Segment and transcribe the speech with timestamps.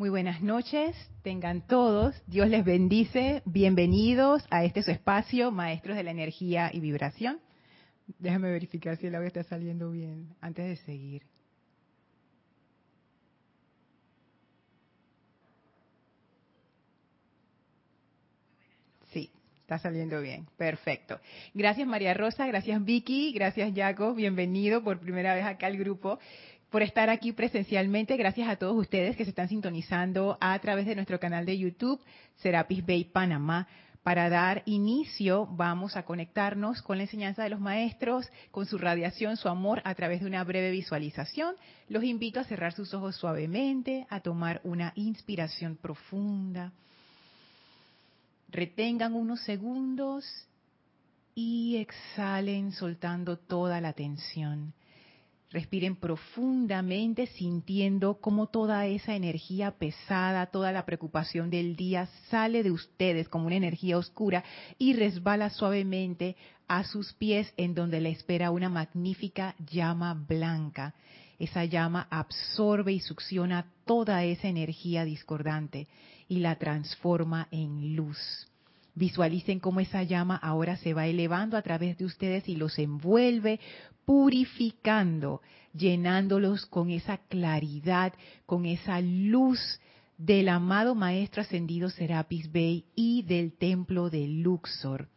[0.00, 6.02] Muy buenas noches, tengan todos, Dios les bendice, bienvenidos a este su espacio, Maestros de
[6.02, 7.38] la Energía y Vibración.
[8.18, 11.22] Déjame verificar si el audio está saliendo bien antes de seguir.
[19.12, 19.30] Sí,
[19.60, 21.20] está saliendo bien, perfecto.
[21.52, 26.18] Gracias María Rosa, gracias Vicky, gracias Jaco, bienvenido por primera vez acá al grupo
[26.70, 28.16] por estar aquí presencialmente.
[28.16, 32.00] Gracias a todos ustedes que se están sintonizando a través de nuestro canal de YouTube,
[32.36, 33.66] Serapis Bay Panamá.
[34.02, 39.36] Para dar inicio, vamos a conectarnos con la enseñanza de los maestros, con su radiación,
[39.36, 41.54] su amor, a través de una breve visualización.
[41.88, 46.72] Los invito a cerrar sus ojos suavemente, a tomar una inspiración profunda.
[48.48, 50.24] Retengan unos segundos
[51.34, 54.72] y exhalen soltando toda la tensión.
[55.52, 62.70] Respiren profundamente sintiendo cómo toda esa energía pesada, toda la preocupación del día sale de
[62.70, 64.44] ustedes como una energía oscura
[64.78, 66.36] y resbala suavemente
[66.68, 70.94] a sus pies en donde le espera una magnífica llama blanca.
[71.40, 75.88] Esa llama absorbe y succiona toda esa energía discordante
[76.28, 78.49] y la transforma en luz.
[78.94, 83.60] Visualicen cómo esa llama ahora se va elevando a través de ustedes y los envuelve,
[84.04, 85.40] purificando,
[85.72, 88.12] llenándolos con esa claridad,
[88.46, 89.60] con esa luz
[90.18, 95.08] del amado Maestro Ascendido Serapis Bey y del templo de Luxor.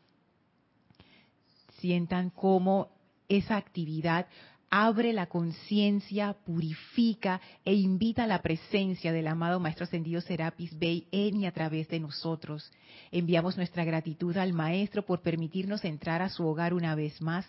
[1.80, 2.90] Sientan cómo
[3.28, 4.28] esa actividad
[4.76, 11.08] abre la conciencia, purifica e invita a la presencia del amado Maestro Ascendido Serapis Bey
[11.12, 12.72] en y a través de nosotros.
[13.12, 17.46] Enviamos nuestra gratitud al Maestro por permitirnos entrar a su hogar una vez más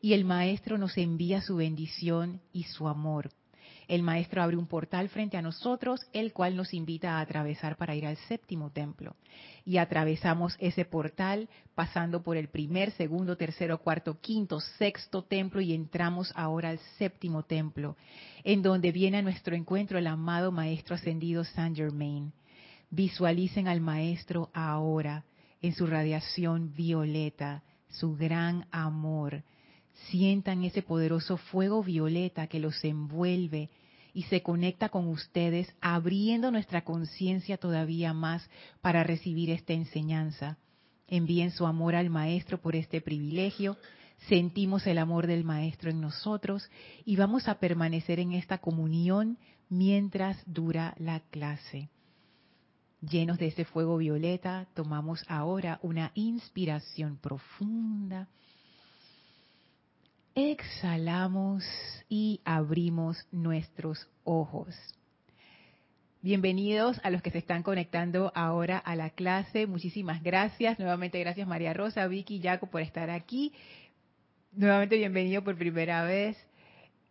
[0.00, 3.28] y el Maestro nos envía su bendición y su amor.
[3.88, 7.94] El Maestro abre un portal frente a nosotros, el cual nos invita a atravesar para
[7.94, 9.16] ir al séptimo templo.
[9.64, 15.72] Y atravesamos ese portal pasando por el primer, segundo, tercero, cuarto, quinto, sexto templo y
[15.72, 17.96] entramos ahora al séptimo templo,
[18.44, 22.32] en donde viene a nuestro encuentro el amado Maestro Ascendido Saint Germain.
[22.90, 25.24] Visualicen al Maestro ahora
[25.60, 29.44] en su radiación violeta, su gran amor,
[30.10, 33.70] sientan ese poderoso fuego violeta que los envuelve
[34.14, 38.48] y se conecta con ustedes, abriendo nuestra conciencia todavía más
[38.80, 40.58] para recibir esta enseñanza.
[41.08, 43.76] Envíen su amor al Maestro por este privilegio.
[44.28, 46.70] Sentimos el amor del Maestro en nosotros
[47.04, 51.88] y vamos a permanecer en esta comunión mientras dura la clase.
[53.00, 58.28] Llenos de ese fuego violeta, tomamos ahora una inspiración profunda
[60.34, 61.64] exhalamos
[62.08, 64.74] y abrimos nuestros ojos.
[66.22, 69.66] Bienvenidos a los que se están conectando ahora a la clase.
[69.66, 70.78] Muchísimas gracias.
[70.78, 73.52] Nuevamente gracias María Rosa, Vicky Jaco por estar aquí.
[74.52, 76.36] Nuevamente bienvenido por primera vez.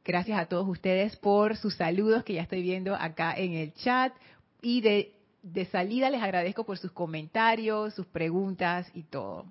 [0.04, 4.14] Gracias a todos ustedes por sus saludos que ya estoy viendo acá en el chat.
[4.62, 9.46] Y de, de salida les agradezco por sus comentarios, sus preguntas y todo.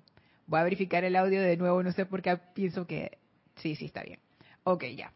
[0.47, 3.20] Voy a verificar el audio de nuevo, no sé por qué pienso que
[3.61, 4.19] Sí, sí, está bien.
[4.63, 5.11] Ok, ya.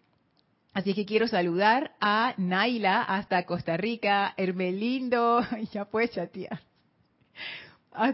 [0.73, 5.41] Así que quiero saludar a Naila hasta Costa Rica, Hermelindo,
[5.71, 6.59] ya puedes chatear.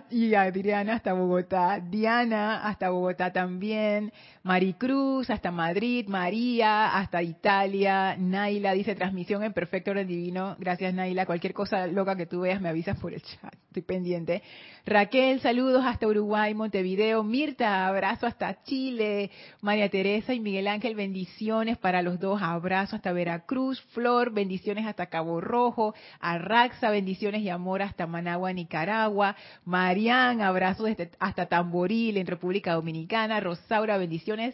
[0.09, 4.11] Y Adriana hasta Bogotá, Diana hasta Bogotá también,
[4.43, 10.55] Maricruz hasta Madrid, María hasta Italia, Naila dice transmisión en perfecto orden divino.
[10.59, 14.41] Gracias Naila, cualquier cosa loca que tú veas me avisas por el chat, estoy pendiente.
[14.85, 17.23] Raquel, saludos hasta Uruguay, Montevideo.
[17.23, 19.29] Mirta, abrazo hasta Chile.
[19.61, 23.79] María Teresa y Miguel Ángel, bendiciones para los dos, abrazo hasta Veracruz.
[23.93, 25.93] Flor, bendiciones hasta Cabo Rojo.
[26.19, 29.35] Arraxa, bendiciones y amor hasta Managua, Nicaragua.
[29.71, 33.39] Marian, abrazos hasta Tamboril en República Dominicana.
[33.39, 34.53] Rosaura, bendiciones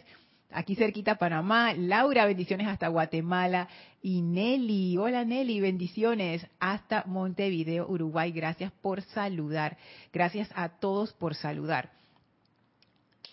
[0.52, 1.74] aquí cerquita Panamá.
[1.74, 3.68] Laura, bendiciones hasta Guatemala.
[4.00, 8.30] Y Nelly, hola Nelly, bendiciones hasta Montevideo, Uruguay.
[8.30, 9.76] Gracias por saludar.
[10.12, 11.90] Gracias a todos por saludar.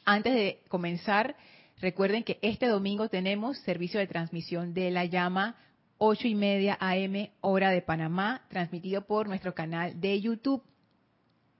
[0.05, 1.35] Antes de comenzar,
[1.81, 5.55] recuerden que este domingo tenemos servicio de transmisión de la llama
[5.99, 10.63] 8 y media AM, hora de Panamá, transmitido por nuestro canal de YouTube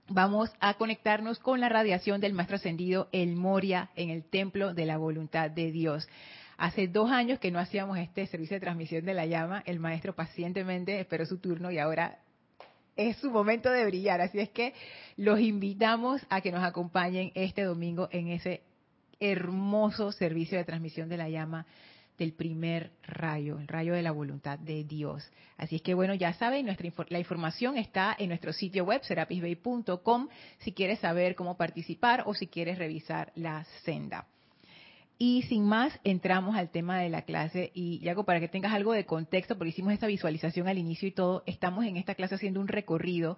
[0.07, 4.86] vamos a conectarnos con la radiación del Maestro Ascendido El Moria en el Templo de
[4.86, 6.07] la Voluntad de Dios.
[6.57, 10.13] Hace dos años que no hacíamos este servicio de transmisión de la llama, el Maestro
[10.16, 12.19] pacientemente esperó su turno y ahora
[12.96, 14.22] es su momento de brillar.
[14.22, 14.74] Así es que
[15.18, 18.62] los invitamos a que nos acompañen este domingo en ese
[19.19, 21.66] hermoso servicio de transmisión de la llama
[22.17, 25.29] del primer rayo, el rayo de la voluntad de Dios.
[25.57, 30.27] Así es que bueno, ya saben, nuestra, la información está en nuestro sitio web, serapisbay.com,
[30.59, 34.27] si quieres saber cómo participar o si quieres revisar la senda.
[35.17, 37.71] Y sin más, entramos al tema de la clase.
[37.73, 41.12] Y Yago, para que tengas algo de contexto, porque hicimos esta visualización al inicio y
[41.12, 43.38] todo, estamos en esta clase haciendo un recorrido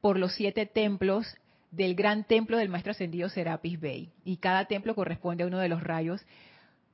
[0.00, 1.36] por los siete templos
[1.70, 4.10] del gran templo del Maestro Ascendido Serapis Bey.
[4.24, 6.22] Y cada templo corresponde a uno de los rayos.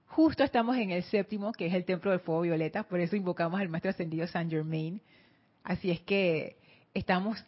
[0.07, 3.61] Justo estamos en el séptimo, que es el templo del fuego violeta, por eso invocamos
[3.61, 5.01] al Maestro Ascendido Saint Germain.
[5.63, 6.57] Así es que
[6.95, 7.45] estamos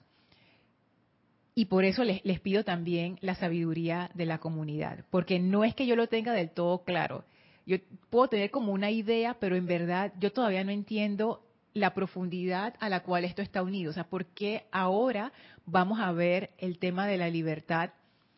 [1.53, 5.85] Y por eso les, pido también la sabiduría de la comunidad, porque no es que
[5.85, 7.25] yo lo tenga del todo claro.
[7.67, 7.77] Yo
[8.09, 11.46] puedo tener como una idea, pero en verdad yo todavía no entiendo
[11.77, 13.91] la profundidad a la cual esto está unido.
[13.91, 15.31] O sea, ¿por qué ahora
[15.65, 17.91] vamos a ver el tema de la libertad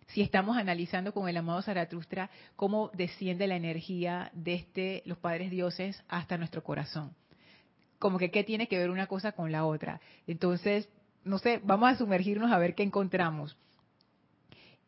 [0.07, 6.03] si estamos analizando con el amado Zaratustra cómo desciende la energía desde los padres dioses
[6.07, 7.15] hasta nuestro corazón?
[7.97, 9.99] Como que qué tiene que ver una cosa con la otra.
[10.25, 10.89] Entonces,
[11.23, 13.57] no sé, vamos a sumergirnos a ver qué encontramos.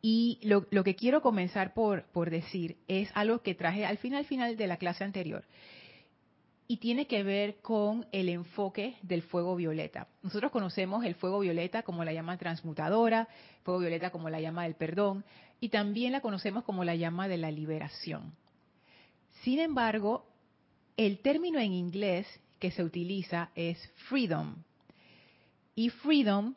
[0.01, 4.19] Y lo, lo que quiero comenzar por, por decir es algo que traje al final,
[4.19, 5.45] al final de la clase anterior
[6.71, 10.07] y tiene que ver con el enfoque del fuego violeta.
[10.23, 13.27] Nosotros conocemos el fuego violeta como la llama transmutadora,
[13.63, 15.25] fuego violeta como la llama del perdón
[15.59, 18.33] y también la conocemos como la llama de la liberación.
[19.41, 20.25] Sin embargo,
[20.95, 22.25] el término en inglés
[22.57, 23.77] que se utiliza es
[24.07, 24.56] freedom.
[25.75, 26.56] Y freedom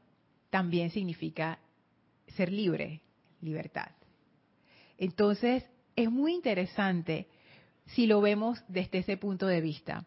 [0.49, 1.59] también significa
[2.37, 3.01] ser libre,
[3.41, 3.91] libertad.
[4.97, 5.65] Entonces,
[5.97, 7.27] es muy interesante
[7.87, 10.05] si lo vemos desde ese punto de vista.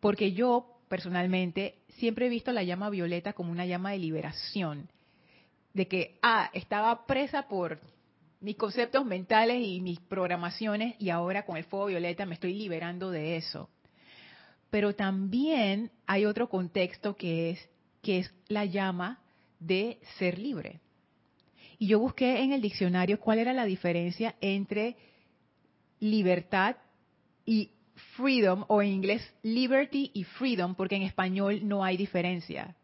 [0.00, 4.88] Porque yo, personalmente, siempre he visto la llama violeta como una llama de liberación.
[5.74, 7.80] De que, ah, estaba presa por
[8.40, 13.10] mis conceptos mentales y mis programaciones y ahora con el fuego violeta me estoy liberando
[13.10, 13.68] de eso.
[14.70, 17.68] Pero también hay otro contexto que es
[18.02, 19.20] que es la llama
[19.58, 20.80] de ser libre.
[21.78, 24.96] Y yo busqué en el diccionario cuál era la diferencia entre
[25.98, 26.76] libertad
[27.46, 27.70] y
[28.16, 32.74] freedom, o en inglés liberty y freedom, porque en español no hay diferencia.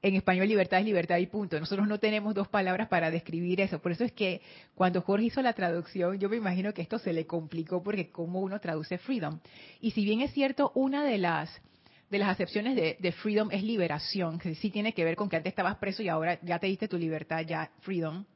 [0.00, 1.60] En español libertad es libertad y punto.
[1.60, 3.80] Nosotros no tenemos dos palabras para describir eso.
[3.80, 4.40] Por eso es que
[4.74, 8.40] cuando Jorge hizo la traducción, yo me imagino que esto se le complicó porque cómo
[8.40, 9.38] uno traduce freedom.
[9.80, 11.62] Y si bien es cierto, una de las
[12.10, 15.36] de las acepciones de, de, freedom es liberación, que sí tiene que ver con que
[15.36, 18.26] antes estabas preso y ahora ya te diste tu libertad, ya freedom.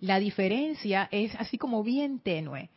[0.00, 2.70] La diferencia es así como bien tenue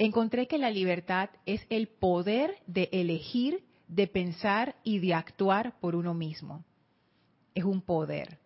[0.00, 5.94] encontré que la libertad es el poder de elegir, de pensar y de actuar por
[5.94, 6.64] uno mismo.
[7.54, 8.38] Es un poder.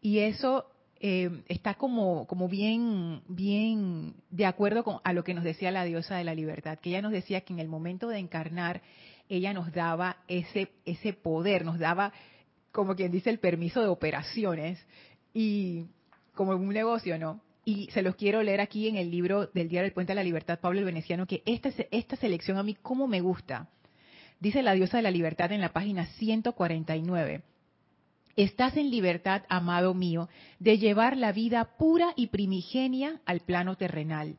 [0.00, 0.66] Y eso
[1.00, 6.14] eh, está como, bien, bien de acuerdo con, a lo que nos decía la diosa
[6.16, 8.80] de la libertad, que ella nos decía que en el momento de encarnar,
[9.28, 12.12] ella nos daba ese, ese poder, nos daba,
[12.70, 14.78] como quien dice, el permiso de operaciones
[15.32, 15.86] y
[16.34, 17.40] como un negocio, ¿no?
[17.64, 20.24] Y se los quiero leer aquí en el libro del Día del Puente de la
[20.24, 23.68] Libertad, Pablo el Veneciano, que esta, esta selección a mí cómo me gusta.
[24.40, 27.42] Dice la diosa de la libertad en la página 149.
[28.36, 30.28] Estás en libertad, amado mío,
[30.58, 34.38] de llevar la vida pura y primigenia al plano terrenal.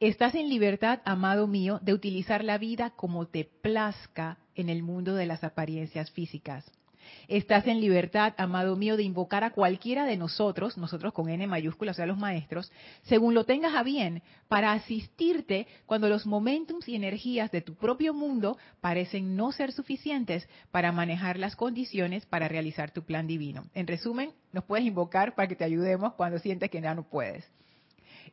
[0.00, 5.14] Estás en libertad, amado mío, de utilizar la vida como te plazca en el mundo
[5.14, 6.70] de las apariencias físicas.
[7.28, 11.92] Estás en libertad, amado mío, de invocar a cualquiera de nosotros, nosotros con N mayúscula,
[11.92, 12.72] o sea, los maestros,
[13.02, 18.14] según lo tengas a bien, para asistirte cuando los momentums y energías de tu propio
[18.14, 23.64] mundo parecen no ser suficientes para manejar las condiciones para realizar tu plan divino.
[23.74, 27.44] En resumen, nos puedes invocar para que te ayudemos cuando sientes que ya no puedes.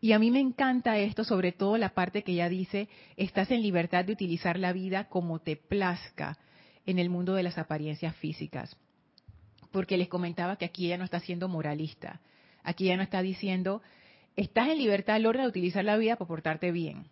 [0.02, 3.62] Y a mí me encanta esto, sobre todo la parte que ella dice, estás en
[3.62, 6.38] libertad de utilizar la vida como te plazca
[6.86, 8.76] en el mundo de las apariencias físicas.
[9.72, 12.22] Porque les comentaba que aquí ella no está siendo moralista.
[12.64, 13.82] Aquí ella no está diciendo,
[14.36, 17.08] estás en libertad, Lorna, de utilizar la vida para portarte bien.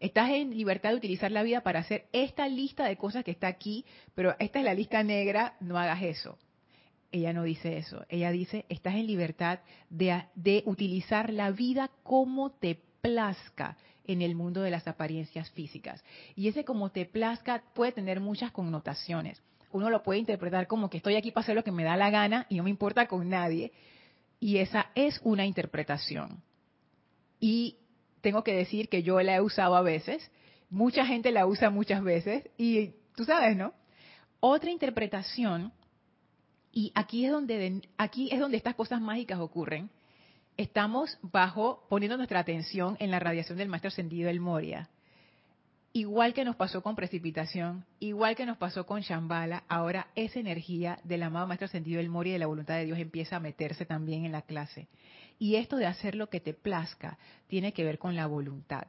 [0.00, 3.48] Estás en libertad de utilizar la vida para hacer esta lista de cosas que está
[3.48, 3.84] aquí,
[4.14, 6.38] pero esta es la lista negra, no hagas eso.
[7.10, 8.04] Ella no dice eso.
[8.08, 9.60] Ella dice, estás en libertad
[9.90, 13.76] de, de utilizar la vida como te plazca
[14.08, 16.02] en el mundo de las apariencias físicas.
[16.34, 19.40] Y ese como te plazca puede tener muchas connotaciones.
[19.70, 22.10] Uno lo puede interpretar como que estoy aquí para hacer lo que me da la
[22.10, 23.70] gana y no me importa con nadie.
[24.40, 26.42] Y esa es una interpretación.
[27.38, 27.76] Y
[28.22, 30.30] tengo que decir que yo la he usado a veces,
[30.70, 33.74] mucha gente la usa muchas veces y tú sabes, ¿no?
[34.40, 35.72] Otra interpretación,
[36.72, 39.90] y aquí es donde, aquí es donde estas cosas mágicas ocurren,
[40.58, 44.90] estamos bajo, poniendo nuestra atención en la radiación del maestro ascendido del Moria.
[45.92, 50.98] Igual que nos pasó con precipitación, igual que nos pasó con Shambhala, ahora esa energía
[51.04, 53.86] del amado maestro ascendido del Moria y de la voluntad de Dios empieza a meterse
[53.86, 54.88] también en la clase.
[55.38, 58.88] Y esto de hacer lo que te plazca tiene que ver con la voluntad,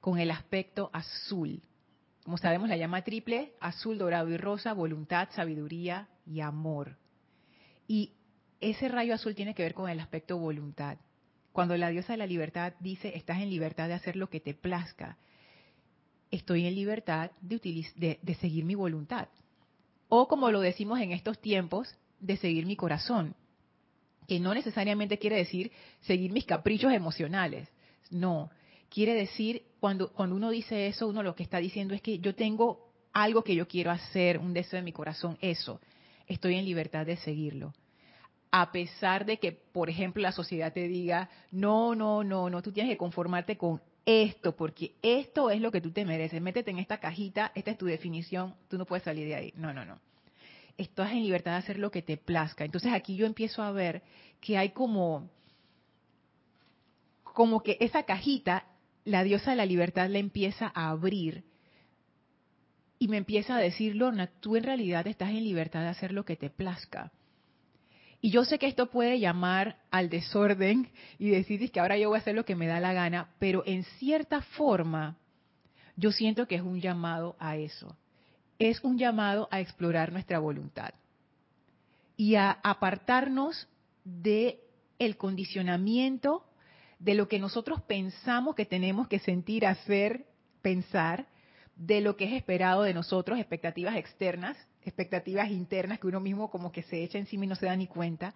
[0.00, 1.62] con el aspecto azul.
[2.22, 6.96] Como sabemos, la llama triple, azul, dorado y rosa, voluntad, sabiduría y amor.
[7.88, 8.15] Y
[8.60, 10.98] ese rayo azul tiene que ver con el aspecto voluntad.
[11.52, 14.54] Cuando la diosa de la libertad dice, estás en libertad de hacer lo que te
[14.54, 15.16] plazca,
[16.30, 19.28] estoy en libertad de, de, seguir mi voluntad.
[20.08, 23.34] O como lo decimos en estos tiempos, de seguir mi corazón,
[24.28, 25.70] que no necesariamente quiere decir
[26.00, 27.68] seguir mis caprichos emocionales.
[28.10, 28.50] No,
[28.88, 32.34] quiere decir, cuando, cuando uno dice eso, uno lo que está diciendo es que yo
[32.34, 35.80] tengo algo que yo quiero hacer, un deseo de mi corazón, eso.
[36.26, 37.72] Estoy en libertad de seguirlo
[38.58, 42.72] a pesar de que, por ejemplo, la sociedad te diga, no, no, no, no, tú
[42.72, 46.40] tienes que conformarte con esto, porque esto es lo que tú te mereces.
[46.40, 49.52] Métete en esta cajita, esta es tu definición, tú no puedes salir de ahí.
[49.56, 49.98] No, no, no.
[50.78, 52.64] Estás en libertad de hacer lo que te plazca.
[52.64, 54.02] Entonces aquí yo empiezo a ver
[54.40, 55.28] que hay como,
[57.24, 58.64] como que esa cajita,
[59.04, 61.44] la diosa de la libertad la empieza a abrir
[62.98, 66.24] y me empieza a decir, Lorna, tú en realidad estás en libertad de hacer lo
[66.24, 67.12] que te plazca.
[68.20, 72.16] Y yo sé que esto puede llamar al desorden y decir que ahora yo voy
[72.16, 75.16] a hacer lo que me da la gana, pero en cierta forma
[75.96, 77.96] yo siento que es un llamado a eso.
[78.58, 80.94] Es un llamado a explorar nuestra voluntad
[82.16, 83.68] y a apartarnos
[84.04, 84.60] de
[84.98, 86.44] el condicionamiento
[86.98, 90.26] de lo que nosotros pensamos que tenemos que sentir, hacer,
[90.62, 91.26] pensar,
[91.76, 94.56] de lo que es esperado de nosotros, expectativas externas,
[94.86, 97.86] expectativas internas que uno mismo como que se echa encima y no se da ni
[97.86, 98.34] cuenta.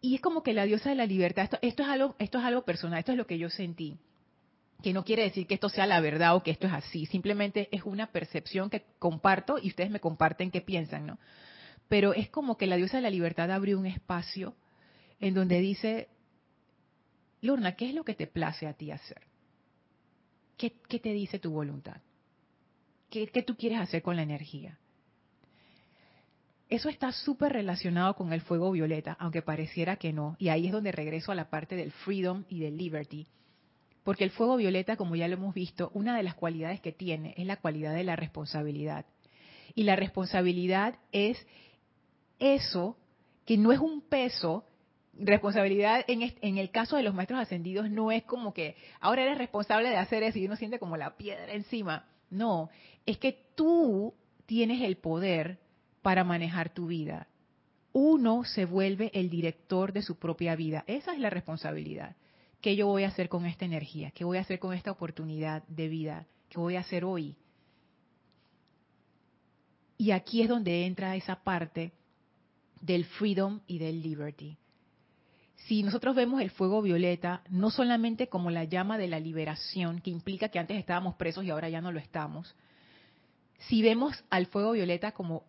[0.00, 2.44] Y es como que la diosa de la libertad, esto, esto, es algo, esto es
[2.44, 3.98] algo personal, esto es lo que yo sentí.
[4.82, 7.68] Que no quiere decir que esto sea la verdad o que esto es así, simplemente
[7.70, 11.18] es una percepción que comparto y ustedes me comparten qué piensan, ¿no?
[11.88, 14.54] Pero es como que la diosa de la libertad abrió un espacio
[15.18, 16.08] en donde dice,
[17.42, 19.22] Lorna, ¿qué es lo que te place a ti hacer?
[20.56, 22.00] ¿Qué, qué te dice tu voluntad?
[23.10, 24.79] ¿Qué, ¿Qué tú quieres hacer con la energía?
[26.70, 30.36] Eso está súper relacionado con el fuego violeta, aunque pareciera que no.
[30.38, 33.26] Y ahí es donde regreso a la parte del freedom y del liberty.
[34.04, 37.34] Porque el fuego violeta, como ya lo hemos visto, una de las cualidades que tiene
[37.36, 39.04] es la cualidad de la responsabilidad.
[39.74, 41.44] Y la responsabilidad es
[42.38, 42.96] eso
[43.44, 44.64] que no es un peso.
[45.14, 49.90] Responsabilidad en, el caso de los maestros ascendidos no es como que ahora eres responsable
[49.90, 52.06] de hacer eso y uno siente como la piedra encima.
[52.30, 52.70] No,
[53.06, 54.14] es que tú
[54.46, 55.58] tienes el poder
[56.02, 57.28] para manejar tu vida.
[57.92, 60.84] Uno se vuelve el director de su propia vida.
[60.86, 62.16] Esa es la responsabilidad.
[62.60, 64.10] ¿Qué yo voy a hacer con esta energía?
[64.10, 66.26] ¿Qué voy a hacer con esta oportunidad de vida?
[66.48, 67.36] ¿Qué voy a hacer hoy?
[69.96, 71.92] Y aquí es donde entra esa parte
[72.80, 74.56] del freedom y del liberty.
[75.66, 80.10] Si nosotros vemos el fuego violeta no solamente como la llama de la liberación, que
[80.10, 82.54] implica que antes estábamos presos y ahora ya no lo estamos,
[83.68, 85.44] si vemos al fuego violeta como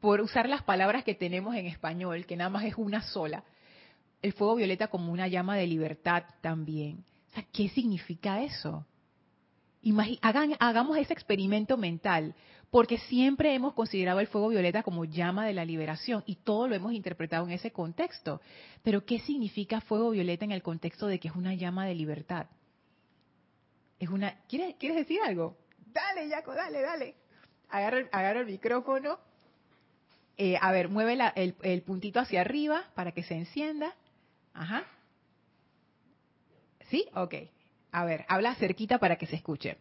[0.00, 3.44] por usar las palabras que tenemos en español, que nada más es una sola,
[4.22, 7.04] el fuego violeta como una llama de libertad también.
[7.52, 8.84] ¿qué significa eso?
[10.58, 12.34] hagamos ese experimento mental,
[12.70, 16.74] porque siempre hemos considerado el fuego violeta como llama de la liberación y todo lo
[16.74, 18.40] hemos interpretado en ese contexto.
[18.82, 22.46] Pero ¿qué significa fuego violeta en el contexto de que es una llama de libertad?
[23.98, 25.56] Es una, ¿quieres, ¿quieres decir algo?
[25.86, 27.14] Dale, Jaco, dale, dale.
[27.70, 29.18] Agarra, el micrófono.
[30.40, 33.92] Eh, a ver, mueve el, el puntito hacia arriba para que se encienda.
[34.54, 34.84] Ajá.
[36.90, 37.08] ¿Sí?
[37.14, 37.34] Ok.
[37.90, 39.76] A ver, habla cerquita para que se escuche.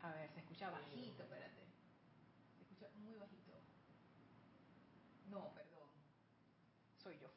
[0.00, 1.60] A ver, se escucha bajito, espérate.
[2.56, 3.52] Se escucha muy bajito.
[5.30, 5.88] No, perdón.
[7.02, 7.28] Soy yo.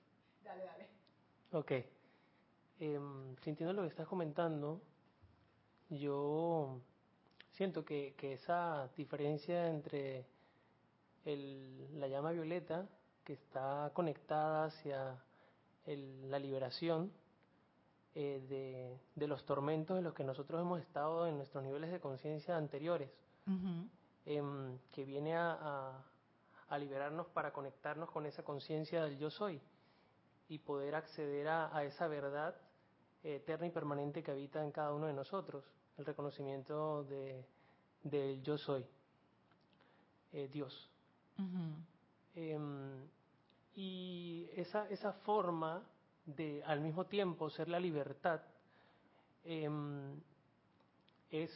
[0.45, 0.89] Dale, dale.
[1.51, 1.71] Ok.
[2.79, 4.81] Em, sintiendo lo que estás comentando,
[5.89, 6.82] yo
[7.51, 10.25] siento que, que esa diferencia entre
[11.25, 12.88] el, la llama violeta
[13.24, 15.22] que está conectada hacia
[15.86, 17.12] la liberación
[18.13, 22.56] eh, de, los tormentos en los que nosotros hemos estado en nuestros niveles de conciencia
[22.56, 23.10] anteriores,
[24.25, 26.01] em, que viene a,
[26.80, 29.62] liberarnos para conectarnos con esa conciencia del yo soy
[30.50, 32.56] y poder acceder a, esa verdad
[33.24, 35.63] eterna y permanente que habita en cada uno de nosotros,
[35.97, 37.45] el reconocimiento de,
[38.03, 38.85] del yo soy,
[40.33, 40.89] eh, Dios.
[42.35, 43.07] Em,
[43.75, 45.83] y esa, esa forma
[46.25, 48.41] de al mismo tiempo ser la libertad
[49.43, 50.19] em,
[51.29, 51.51] es,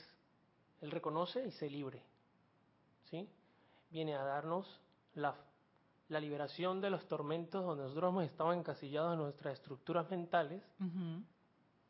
[0.82, 2.04] él reconoce y se libre.
[3.10, 3.28] ¿sí?
[3.90, 4.82] Viene a darnos
[5.16, 5.36] la,
[6.10, 10.62] la, liberación de los tormentos donde nosotros hemos estado encasillados en nuestras estructuras mentales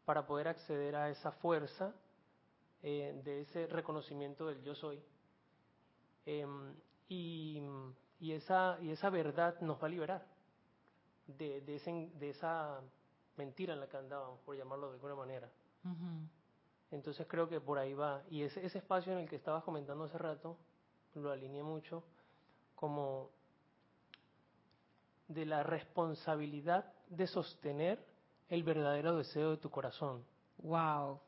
[0.05, 1.93] para poder acceder a esa fuerza
[2.81, 5.01] eh, de ese reconocimiento del yo soy.
[6.25, 6.73] Em,
[7.07, 7.61] y
[8.19, 10.25] y esa, y esa verdad nos va a liberar
[11.25, 12.81] de, de, de esa
[13.37, 15.49] mentira en la que andábamos, por llamarlo de alguna manera.
[16.91, 18.23] Entonces creo que por ahí va.
[18.29, 20.57] Y ese, ese espacio en el que estabas comentando hace rato,
[21.15, 22.03] lo alineé mucho,
[22.75, 23.29] como
[25.27, 28.03] de la responsabilidad de sostener
[28.49, 30.25] el verdadero deseo de tu corazón.
[30.57, 31.21] Wow.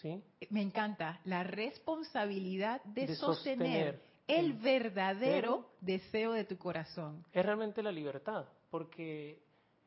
[0.00, 0.22] ¿Sí?
[0.48, 7.24] Me encanta la responsabilidad de, sostener el verdadero deseo de tu corazón.
[7.32, 9.42] Es realmente la libertad, porque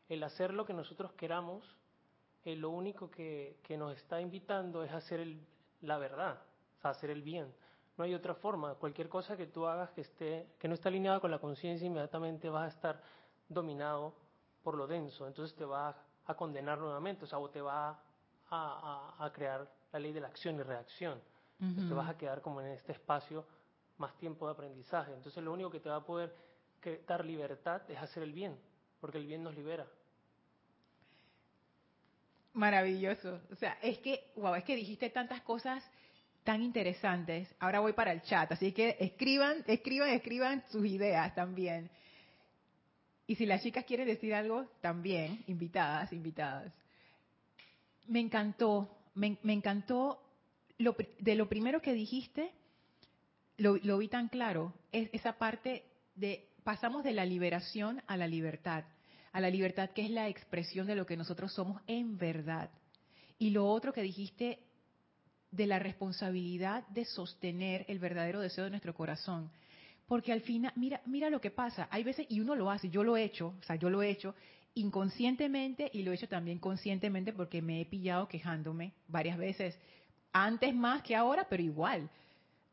[0.10, 1.64] el hacer lo que nosotros queramos,
[2.46, 5.26] eh, lo único que, nos está invitando es hacer
[5.82, 6.40] la verdad,
[6.84, 7.52] o hacer el bien.
[7.98, 8.76] No hay otra forma.
[8.76, 12.50] Cualquier cosa que tú hagas que esté, que no está alineada con la conciencia, inmediatamente
[12.50, 13.02] vas a estar
[13.50, 14.14] dominado
[14.64, 15.28] por lo denso.
[15.28, 15.96] Entonces te va
[16.26, 18.00] a, condenar nuevamente, o sea, o te va a,
[19.34, 21.20] crear la ley de la acción y reacción.
[21.60, 23.46] Te vas a quedar como en este espacio
[23.98, 25.14] más tiempo de aprendizaje.
[25.14, 26.36] Entonces lo único que te va a poder
[27.08, 28.58] dar libertad es hacer el bien,
[29.00, 29.88] porque el bien nos libera.
[32.54, 33.40] Maravilloso.
[33.52, 35.84] O sea, es que, wow, es que dijiste tantas cosas
[36.44, 37.54] tan interesantes.
[37.60, 41.90] Ahora voy para el chat, así que escriban, escriban, escriban sus ideas también.
[43.26, 46.74] Y si las chicas quieren decir algo, también, invitadas, invitadas.
[48.08, 50.20] Me encantó, me, me encantó
[50.78, 52.52] lo, de lo primero que dijiste,
[53.58, 55.84] lo, vi tan claro, es esa parte
[56.16, 58.84] de pasamos de la liberación a la libertad,
[59.32, 62.70] a la libertad que es la expresión de lo que nosotros somos en verdad.
[63.38, 64.60] Y lo otro que dijiste
[65.52, 69.52] de la responsabilidad de sostener el verdadero deseo de nuestro corazón.
[70.08, 71.88] Porque al final, mira, mira lo que pasa.
[71.92, 74.10] Hay veces, y uno lo hace, yo lo he hecho, o sea, yo lo he
[74.10, 74.36] hecho
[74.76, 79.78] inconscientemente y lo he hecho también conscientemente porque me he pillado quejándome varias veces.
[80.32, 82.10] Antes más que ahora, pero igual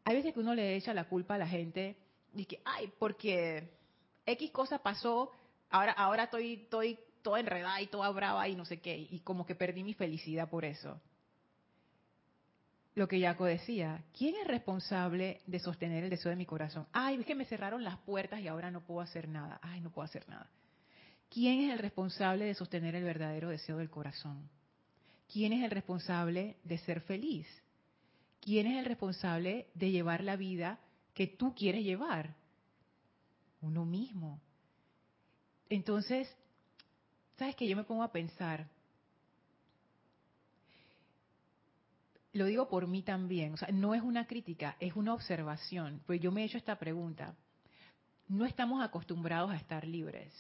[0.05, 1.97] hay veces que uno le echa la culpa a la gente
[2.35, 3.71] y que, ay, porque
[4.27, 5.31] X cosa pasó,
[5.71, 9.45] ahora, ahora estoy, estoy toda enredada y toda brava y no sé qué, y como
[9.45, 11.01] que perdí mi felicidad por eso.
[12.95, 16.87] Lo que Jaco decía, ¿quién es responsable de sostener el deseo de mi corazón?
[16.93, 19.61] Ay, es que me cerraron las puertas y ahora no puedo hacer nada.
[19.63, 20.51] Ay, no puedo hacer nada.
[21.31, 24.51] ¿Quién es el responsable de sostener el verdadero deseo del corazón?
[25.33, 27.47] ¿Quién es el responsable de ser feliz?
[28.41, 30.81] ¿quién es el responsable de llevar la vida
[31.15, 32.35] que tú quieres llevar?
[33.61, 34.41] Uno mismo.
[35.69, 36.35] Entonces,
[37.39, 38.69] ¿sabes que Yo me pongo a pensar,
[42.33, 46.21] lo digo por mí también, o sea, no es una crítica, es una observación, pues
[46.21, 47.35] yo me he hecho esta pregunta.
[48.29, 50.33] No estamos acostumbrados a estar libres.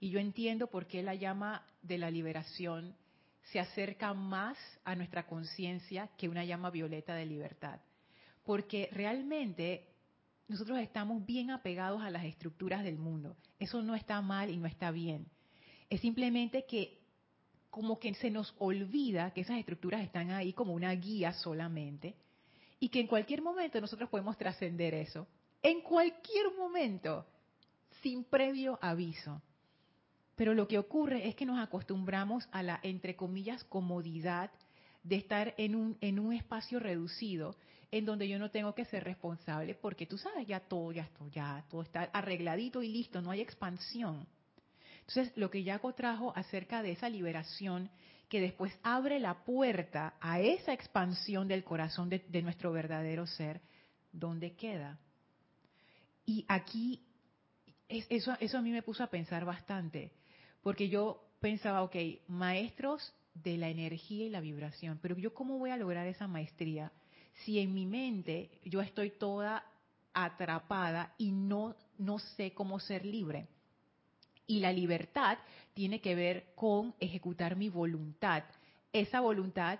[0.00, 2.96] Y yo entiendo por qué la llama de la liberación
[3.52, 7.80] se acerca más a nuestra conciencia que una llama violeta de libertad.
[8.44, 9.86] Porque realmente
[10.48, 13.36] nosotros estamos bien apegados a las estructuras del mundo.
[13.58, 15.26] Eso no está mal y no está bien.
[15.90, 16.98] Es simplemente que
[17.68, 22.16] como que se nos olvida que esas estructuras están ahí como una guía solamente
[22.80, 25.28] y que en cualquier momento nosotros podemos trascender eso.
[25.62, 27.26] En cualquier momento,
[28.02, 29.42] sin previo aviso.
[30.40, 34.50] Pero lo que ocurre es que nos acostumbramos a la, entre comillas, comodidad
[35.02, 37.56] de estar en un, en un espacio reducido
[37.90, 41.62] en donde yo no tengo que ser responsable porque tú sabes, ya todo, ya, ya
[41.68, 44.26] todo está arregladito y listo, no hay expansión.
[45.00, 47.90] Entonces, lo que Jaco trajo acerca de esa liberación,
[48.30, 53.60] que después abre la puerta a esa expansión del corazón de, nuestro verdadero ser,
[54.10, 54.98] ¿dónde queda?
[56.24, 57.04] Y aquí,
[57.88, 60.14] eso, eso a mí me puso a pensar bastante,
[60.62, 61.96] porque yo pensaba, ok,
[62.28, 66.92] maestros de la energía y la vibración, pero yo cómo voy a lograr esa maestría
[67.44, 69.64] si en mi mente yo estoy toda
[70.12, 73.46] atrapada y no, no sé cómo ser libre.
[74.46, 75.38] Y la libertad
[75.74, 78.42] tiene que ver con ejecutar mi voluntad.
[78.92, 79.78] Esa voluntad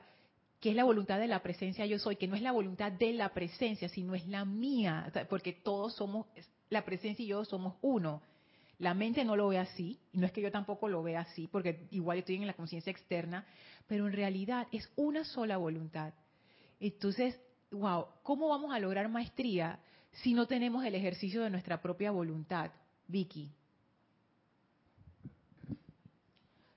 [0.61, 3.15] que es la voluntad de la presencia yo soy, que no es la voluntad de
[3.15, 6.27] la presencia, sino es la mía, porque todos somos,
[6.69, 8.23] la presencia y yo somos uno.
[8.81, 11.47] La mente no lo ve así, y no es que yo tampoco lo vea así,
[11.47, 13.47] porque igual estoy en la conciencia externa,
[13.87, 16.15] pero en realidad es una sola voluntad.
[16.81, 17.39] Entonces,
[17.71, 19.79] wow, ¿cómo vamos a lograr maestría
[20.13, 22.71] si no tenemos el ejercicio de nuestra propia voluntad?
[23.07, 23.53] Vicky.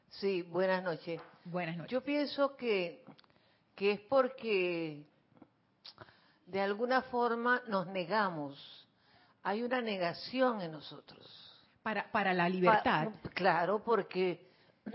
[0.09, 1.21] Sí, buenas noches.
[1.45, 1.91] Buenas noches.
[1.91, 3.05] Yo pienso que,
[3.75, 5.05] que es porque
[6.47, 8.87] de alguna forma nos negamos.
[9.41, 11.42] Hay una negación en nosotros.
[11.83, 13.09] Para, para la libertad.
[13.33, 14.47] claro, porque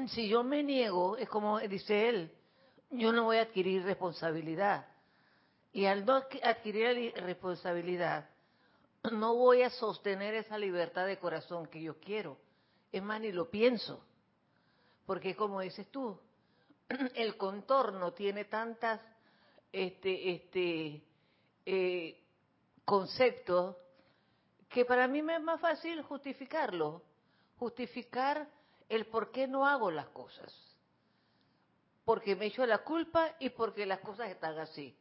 [0.08, 2.32] si yo me niego, es como dice él,
[2.90, 4.86] yo no voy a adquirir responsabilidad.
[5.72, 8.28] Y al no adquirir responsabilidad,
[9.12, 12.38] no voy a sostener esa libertad de corazón que yo quiero.
[12.90, 14.02] Es más, ni lo pienso.
[15.06, 16.18] Porque como dices tú,
[17.14, 19.00] el contorno tiene tantas
[19.72, 21.02] este, este,
[21.66, 22.24] eh,
[22.84, 23.76] conceptos
[24.68, 27.02] que para mí me es más fácil justificarlo,
[27.58, 28.48] justificar
[28.88, 30.54] el por qué no hago las cosas.
[32.04, 34.96] Porque me echo la culpa y porque las cosas están así.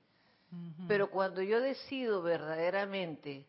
[0.88, 3.46] Pero cuando yo decido verdaderamente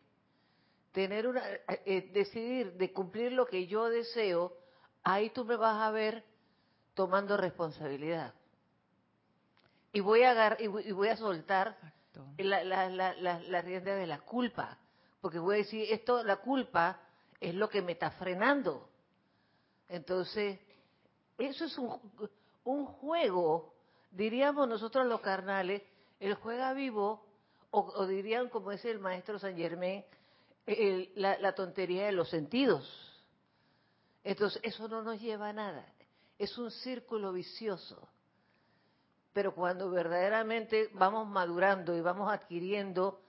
[0.91, 1.41] tener una,
[1.85, 4.57] eh, decidir de cumplir lo que yo deseo,
[5.03, 6.25] ahí tú me vas a ver
[6.93, 8.33] tomando responsabilidad.
[9.93, 11.77] Y voy a, agarrar, y voy a soltar
[12.37, 14.77] la, la, la, rienda de la culpa,
[15.21, 17.01] porque voy a decir, esto, la culpa
[17.39, 18.89] es lo que me está frenando.
[19.87, 20.59] Entonces,
[21.37, 23.73] eso es un, juego,
[24.11, 25.81] diríamos nosotros los carnales,
[26.19, 27.25] el juega vivo,
[27.71, 30.03] o, dirían, como dice el maestro San Germain,
[31.15, 32.87] la tontería de los sentidos.
[34.23, 35.85] Entonces, eso no nos lleva a nada
[36.39, 38.07] es un círculo vicioso.
[39.33, 43.21] Pero cuando verdaderamente vamos madurando y vamos adquiriendo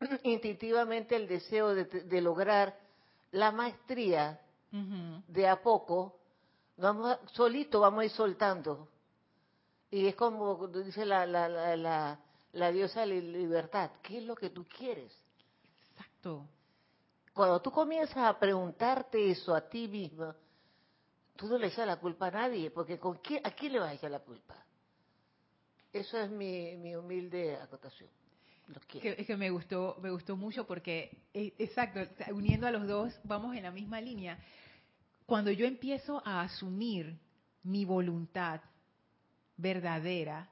[0.22, 2.78] instintivamente el deseo de, lograr
[3.32, 4.40] la maestría
[5.28, 6.18] de a poco,
[6.76, 8.88] vamos solito vamos a ir soltando.
[9.90, 12.18] Y es como dice la, la, la,
[12.52, 15.16] la, diosa de la libertad, ¿qué es lo que tú quieres?
[15.90, 16.46] Exacto.
[17.32, 20.34] Cuando tú comienzas a preguntarte eso a ti misma,
[21.36, 23.90] tú no le echas la culpa a nadie, porque ¿con quién, ¿a quién le vas
[23.90, 24.56] a echar la culpa?
[25.92, 28.10] Eso es mi, humilde acotación.
[28.92, 32.00] Es que me gustó, me gustó mucho porque, eh, exacto,
[32.32, 34.38] uniendo a los dos, vamos en la misma línea.
[35.24, 37.16] Cuando yo empiezo a asumir
[37.62, 38.60] mi voluntad
[39.56, 40.48] verdadera,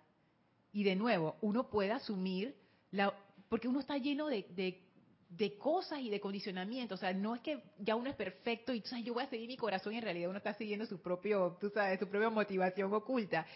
[0.72, 2.56] y de nuevo, uno puede asumir,
[2.90, 3.14] la,
[3.48, 4.84] porque uno está lleno de, de
[5.36, 6.94] de cosas y de condicionamiento.
[6.94, 9.48] O sea, no es que ya uno es perfecto y sabes, yo voy a seguir
[9.48, 12.92] mi corazón y en realidad uno está siguiendo su propio, tú sabes, su propia motivación
[12.92, 13.46] oculta.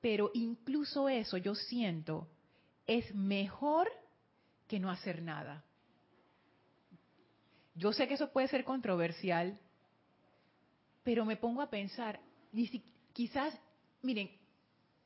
[0.00, 2.26] Pero incluso eso yo siento
[2.86, 3.88] es mejor
[4.68, 5.64] que no hacer nada.
[7.74, 9.58] Yo sé que eso puede ser controversial,
[11.02, 12.20] pero me pongo a pensar,
[13.12, 13.58] quizás,
[14.02, 14.30] miren,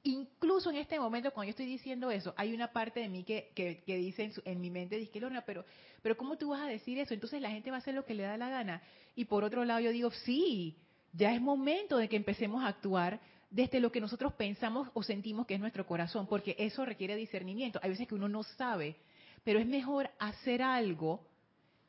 [0.03, 3.53] incluso en este momento, cuando yo estoy diciendo eso, hay una parte de mí que,
[3.55, 5.65] que, dice en, mi mente, dice, Lorna, pero,
[6.03, 7.15] pero ¿cómo tú vas a decir eso?
[7.15, 8.83] Entonces la gente va a hacer lo que le da la gana.
[9.15, 10.77] Y por otro lado yo digo, sí,
[11.12, 15.46] ya es momento de que empecemos a actuar desde lo que nosotros pensamos o sentimos
[15.46, 17.80] que es nuestro corazón, porque eso requiere discernimiento.
[17.82, 18.96] Hay veces que uno no sabe,
[19.44, 21.26] pero es mejor hacer algo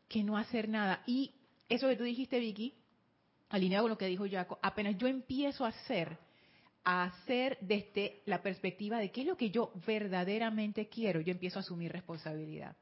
[0.08, 1.04] que no hacer nada.
[1.06, 1.32] Y
[1.68, 2.74] eso que tú dijiste, Vicky,
[3.50, 6.18] alineado con lo que dijo Jaco, apenas yo empiezo a hacer,
[6.84, 11.60] a hacer desde la perspectiva de qué es lo que yo verdaderamente quiero, yo empiezo
[11.60, 12.76] a asumir responsabilidad.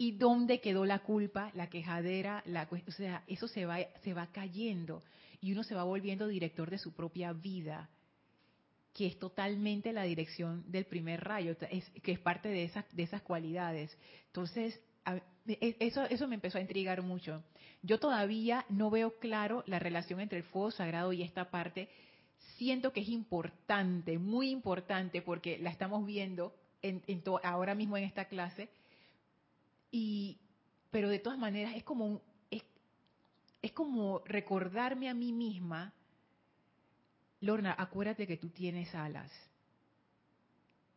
[0.00, 2.42] ¿Y dónde quedó la culpa, la quejadera?
[2.46, 5.02] La, o sea, eso se va, se va cayendo.
[5.40, 7.88] y uno se va volviendo director de su propia vida,
[8.92, 13.22] que es totalmente la dirección del primer rayo, que es parte de esas, de esas
[13.22, 13.96] cualidades.
[14.26, 14.80] Entonces,
[15.46, 17.42] e, eso, eso me empezó a intrigar mucho.
[17.82, 21.88] Yo todavía no veo claro la relación entre el fuego sagrado y esta parte.
[22.56, 27.02] Siento que es importante, muy importante, porque la estamos viendo en,
[27.42, 28.68] ahora mismo en esta clase.
[29.90, 30.38] Y,
[30.90, 32.20] pero de todas maneras es como
[32.50, 32.62] es,
[33.62, 35.94] es como recordarme a mí misma,
[37.40, 39.30] Lorna, acuérdate que tú tienes alas.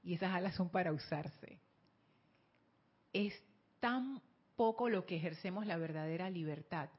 [0.04, 1.60] Y esas alas son para usarse.
[3.14, 3.34] Es
[3.80, 4.22] tan
[4.56, 6.90] poco lo que ejercemos la verdadera libertad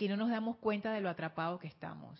[0.00, 2.18] que no nos damos cuenta de lo atrapados que estamos.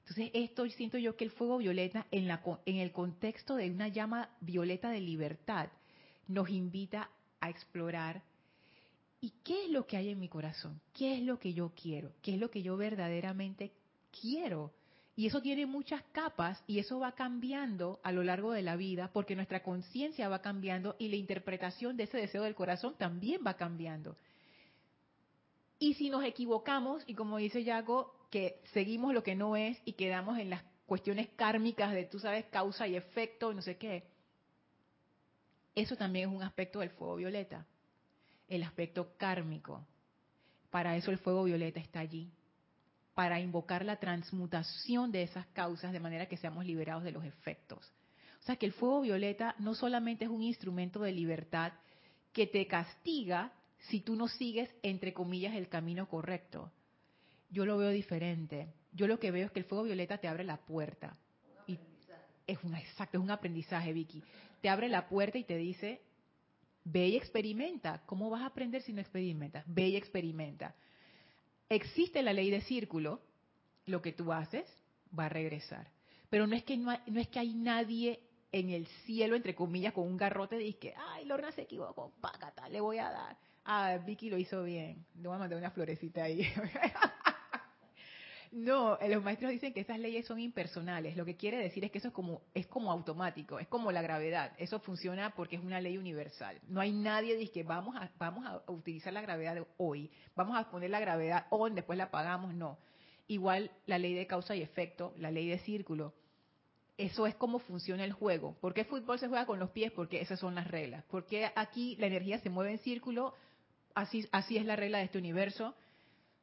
[0.00, 2.30] Entonces, esto siento yo que el fuego violeta en
[2.64, 5.68] el contexto de una llama violeta de libertad
[6.26, 8.22] nos invita a explorar
[9.20, 10.80] ¿y qué es lo que hay en mi corazón?
[10.92, 12.12] ¿Qué es lo que yo quiero?
[12.22, 13.72] ¿Qué es lo que yo verdaderamente
[14.20, 14.72] quiero?
[15.16, 19.10] Y eso tiene muchas capas y eso va cambiando a lo largo de la vida
[19.12, 23.54] porque nuestra conciencia va cambiando y la interpretación de ese deseo del corazón también va
[23.54, 24.16] cambiando.
[25.80, 29.94] Y si nos equivocamos, y como dice Yago, que seguimos lo que no es y
[29.94, 34.04] quedamos en las cuestiones kármicas de, tú sabes, causa y efecto, no sé qué,
[35.74, 37.66] eso también es un aspecto del fuego violeta,
[38.48, 39.86] el aspecto kármico.
[40.70, 42.30] Para eso el fuego violeta está allí,
[43.14, 47.92] para invocar la transmutación de esas causas de manera que seamos liberados de los efectos.
[48.40, 51.72] O sea que el fuego violeta no solamente es un instrumento de libertad
[52.32, 53.52] que te castiga
[53.88, 56.70] si tú no sigues, entre comillas, el camino correcto.
[57.50, 58.68] Yo lo veo diferente.
[58.92, 61.16] Yo lo que veo es que el fuego violeta te abre la puerta.
[61.66, 61.78] Y
[62.46, 64.22] es un exacto, es un aprendizaje, Vicky.
[64.60, 66.00] Te abre la puerta y te dice,
[66.90, 68.02] ve y experimenta.
[68.06, 69.64] ¿Cómo vas a aprender si no experimentas?
[69.66, 70.74] Ve y experimenta
[71.68, 73.20] existe la ley de círculo,
[73.86, 74.66] lo que tú haces
[75.16, 75.90] va a regresar.
[76.30, 78.20] Pero no es que no, es que hay nadie
[78.52, 82.68] en el cielo, entre comillas, con un garrote y que, ay, Lorna se equivocó, págata,
[82.68, 83.36] le voy a dar.
[83.64, 85.04] Ah, Vicky lo hizo bien.
[85.16, 86.42] Le voy a mandar una florecita ahí.
[88.50, 91.16] No, los maestros dicen que esas leyes son impersonales.
[91.16, 94.02] Lo que quiere decir es que eso es como, es como automático, es como la
[94.02, 94.52] gravedad.
[94.58, 96.58] Eso funciona porque es una ley universal.
[96.68, 100.70] No hay nadie que dice vamos a, vamos a utilizar la gravedad hoy, vamos a
[100.70, 102.54] poner la gravedad on, después la apagamos.
[102.54, 102.78] No.
[103.26, 106.14] Igual la ley de causa y efecto, la ley de círculo.
[106.96, 108.56] Eso es como funciona el juego.
[108.60, 109.92] ¿Por qué fútbol se juega con los pies?
[109.92, 111.04] Porque esas son las reglas.
[111.10, 113.34] Porque aquí la energía se mueve en círculo?
[113.94, 115.74] Así, así es la regla de este universo.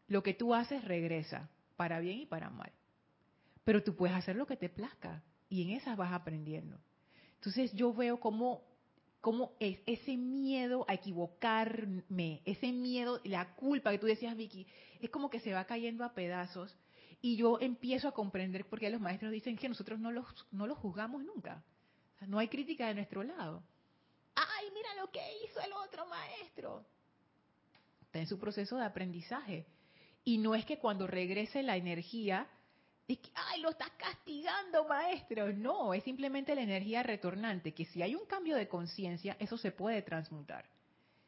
[0.07, 2.71] Lo que tú haces regresa para bien y para mal.
[3.63, 6.79] Pero tú puedes hacer lo que te plazca y en esas vas aprendiendo.
[7.35, 8.63] Entonces yo veo como
[9.21, 14.67] cómo es ese miedo a equivocarme, ese miedo, la culpa que tú decías, Vicky,
[15.01, 16.77] es como que se va cayendo a pedazos
[17.21, 20.67] y yo empiezo a comprender por qué los maestros dicen que nosotros no los, no
[20.67, 21.63] los juzgamos nunca.
[22.27, 23.63] no hay crítica de nuestro lado.
[24.35, 26.85] ¡Ay, mira lo que hizo el otro maestro!
[28.01, 29.65] Está en su proceso de aprendizaje.
[30.25, 32.47] Y no es que cuando regrese la energía,
[33.07, 35.53] es que, ay, lo estás castigando, maestro.
[35.53, 39.71] No, es simplemente la energía retornante, que si hay un cambio de conciencia, eso se
[39.71, 40.65] puede transmutar.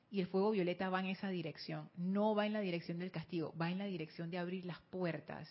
[0.10, 3.54] Y el fuego violeta va en esa dirección, no va en la dirección del castigo,
[3.62, 5.48] va en la dirección de abrir las puertas.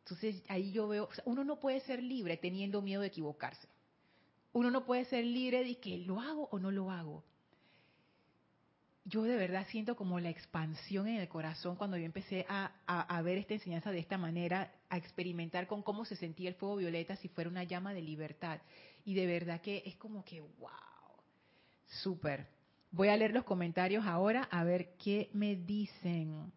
[0.00, 3.66] Entonces ahí yo veo, uno no puede ser libre teniendo miedo de equivocarse.
[4.52, 7.24] Uno no puede ser libre de que lo hago o no lo hago
[9.04, 13.38] yo de verdad siento como la expansión en el corazón cuando yo empecé a, ver
[13.38, 17.28] esta enseñanza de esta manera, a experimentar con cómo se sentía el fuego violeta si
[17.28, 18.60] fuera una llama de libertad.
[19.04, 20.70] Y de verdad que es como que, wow,
[22.02, 22.46] súper.
[22.90, 26.52] Voy a leer los comentarios ahora a ver qué me dicen.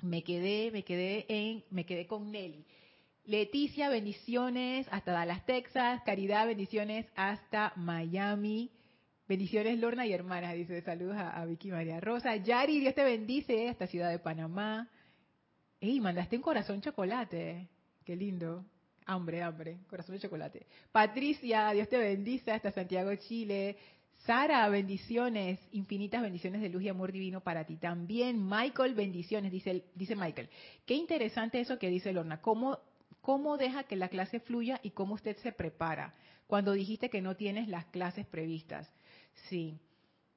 [0.00, 2.64] Me quedé, me quedé en, me quedé con Nelly.
[3.24, 6.02] Leticia, bendiciones hasta Dallas, Texas.
[6.04, 8.72] Caridad, bendiciones hasta Miami.
[9.28, 12.34] Bendiciones, Lorna y hermanas, dice saludos a, Vicky María Rosa.
[12.36, 14.88] Yari, Dios te bendice, esta ciudad de Panamá.
[15.78, 17.68] Ey, mandaste un corazón chocolate.
[18.06, 18.64] Qué lindo.
[19.04, 19.80] Hambre, hambre.
[19.90, 20.66] Corazón de chocolate.
[20.90, 23.76] Patricia, Dios te bendice hasta Santiago, Chile.
[24.24, 28.48] Sara, bendiciones, infinitas bendiciones de luz y amor divino para ti también.
[28.48, 30.48] Michael, bendiciones, dice, dice Michael.
[30.86, 32.40] Qué interesante eso que dice Lorna.
[32.40, 32.78] ¿Cómo,
[33.20, 36.14] ¿Cómo deja que la clase fluya y cómo usted se prepara?
[36.46, 38.90] Cuando dijiste que no tienes las clases previstas.
[39.48, 39.78] Sí,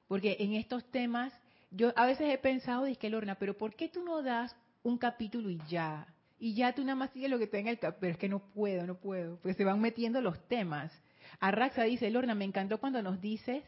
[0.08, 1.32] porque en estos temas,
[1.70, 5.50] yo a veces he pensado, que Lorna, pero ¿por qué tú no das un capítulo
[5.50, 6.06] y ya?
[6.38, 8.40] Y ya tú nada más sigues lo que tenga el capítulo, pero es que no
[8.40, 10.92] puedo, no puedo, porque se van metiendo los temas.
[11.40, 13.62] Arraxa dice, Lorna, me encantó cuando nos dices,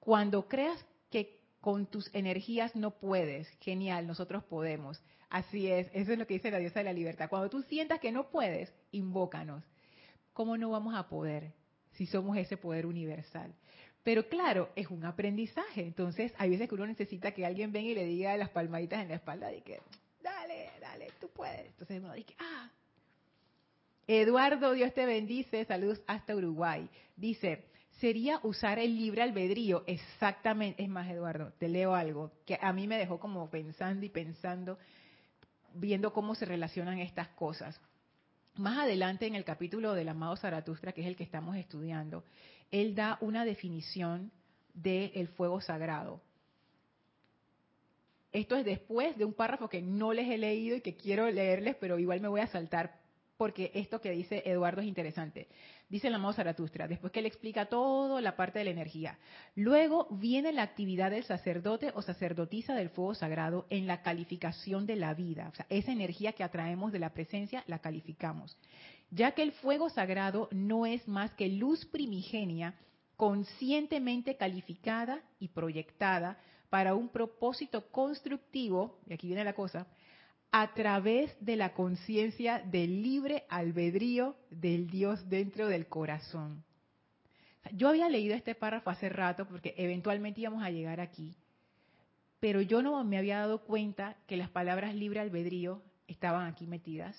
[0.00, 3.48] cuando creas que con tus energías no puedes.
[3.60, 5.02] Genial, nosotros podemos.
[5.30, 7.30] Así es, eso es lo que dice la diosa de la libertad.
[7.30, 9.64] Cuando tú sientas que no puedes, invócanos.
[10.34, 11.52] ¿Cómo no vamos a poder
[11.92, 13.54] si somos ese poder universal?
[14.04, 15.80] Pero claro, es un aprendizaje.
[15.80, 19.08] Entonces, hay veces que uno necesita que alguien venga y le diga las palmaditas en
[19.08, 19.80] la espalda y que,
[20.22, 21.66] dale, dale, tú puedes.
[21.66, 22.70] Entonces uno dice, ah.
[24.06, 25.64] Eduardo, Dios te bendice.
[25.64, 26.86] Saludos hasta Uruguay.
[27.16, 27.64] Dice,
[27.98, 29.84] sería usar el libre albedrío.
[29.86, 30.82] Exactamente.
[30.82, 34.78] Es más, Eduardo, te leo algo que a mí me dejó como pensando y pensando,
[35.72, 37.80] viendo cómo se relacionan estas cosas.
[38.56, 42.22] Más adelante en el capítulo del amado Zaratustra, que es el que estamos estudiando,
[42.74, 44.32] él da una definición
[44.74, 46.20] del fuego sagrado.
[48.32, 51.76] Esto es después de un párrafo que no les he leído y que quiero leerles,
[51.76, 52.98] pero igual me voy a saltar
[53.36, 55.46] porque esto que dice Eduardo es interesante.
[55.88, 59.18] Dice el amado Zaratustra, después que él explica todo la parte de la energía.
[59.54, 64.96] Luego viene la actividad del sacerdote o sacerdotisa del fuego sagrado en la calificación de
[64.96, 65.48] la vida.
[65.52, 68.56] O sea, esa energía que atraemos de la presencia la calificamos.
[69.10, 72.74] Ya que el fuego sagrado no es más que luz primigenia
[73.16, 76.38] conscientemente calificada y proyectada
[76.68, 79.86] para un propósito constructivo, y aquí viene la cosa,
[80.50, 86.64] a través de la conciencia del libre albedrío del Dios dentro del corazón.
[87.72, 91.34] Yo había leído este párrafo hace rato porque eventualmente íbamos a llegar aquí,
[92.40, 97.16] pero yo no me había dado cuenta que las palabras libre albedrío estaban aquí metidas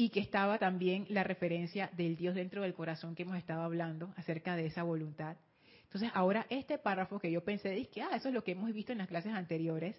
[0.00, 4.14] y que estaba también la referencia del Dios dentro del corazón que hemos estado hablando
[4.16, 5.36] acerca de esa voluntad.
[5.82, 8.92] Entonces ahora este párrafo que yo pensé, que ah, eso es lo que hemos visto
[8.92, 9.94] en las clases anteriores,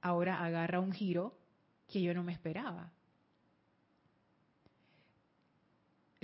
[0.00, 1.36] ahora agarra un giro
[1.88, 2.92] que yo no me esperaba.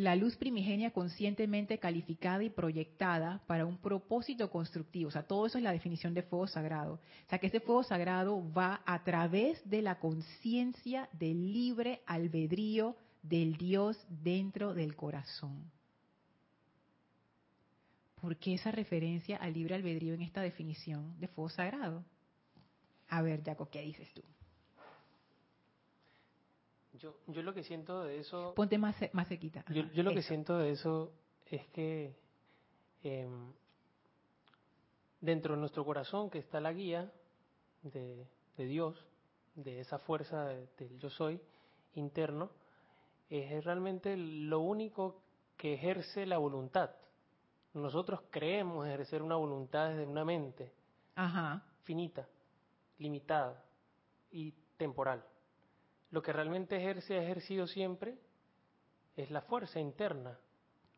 [0.01, 5.09] La luz primigenia conscientemente calificada y proyectada para un propósito constructivo.
[5.09, 6.95] O sea, todo eso es la definición de fuego sagrado.
[6.95, 12.97] O sea, que ese fuego sagrado va a través de la conciencia del libre albedrío
[13.23, 15.71] del Dios dentro del corazón.
[18.23, 22.07] ¿Por qué esa referencia al libre albedrío en esta definición de fuego sagrado?
[23.11, 24.23] A ver, Jaco, ¿qué dices tú?
[27.01, 28.53] Yo, yo lo que siento de eso...
[28.55, 29.65] Ponte más, más sequita.
[29.71, 31.13] yo, lo que siento de eso
[31.47, 32.15] es que
[33.03, 33.53] em,
[35.21, 37.11] dentro de nuestro corazón que está la guía
[37.83, 38.27] de,
[38.59, 39.03] Dios,
[39.55, 41.41] de esa fuerza del yo soy
[41.95, 42.51] interno,
[43.31, 45.23] es realmente lo único
[45.57, 46.91] que ejerce la voluntad.
[47.73, 50.73] Nosotros creemos ejercer una voluntad desde una mente
[51.85, 52.29] finita,
[52.99, 53.65] limitada
[54.31, 55.25] y temporal
[56.11, 58.17] lo que realmente ejerce, ha ejercido siempre,
[59.17, 60.39] es la fuerza interna,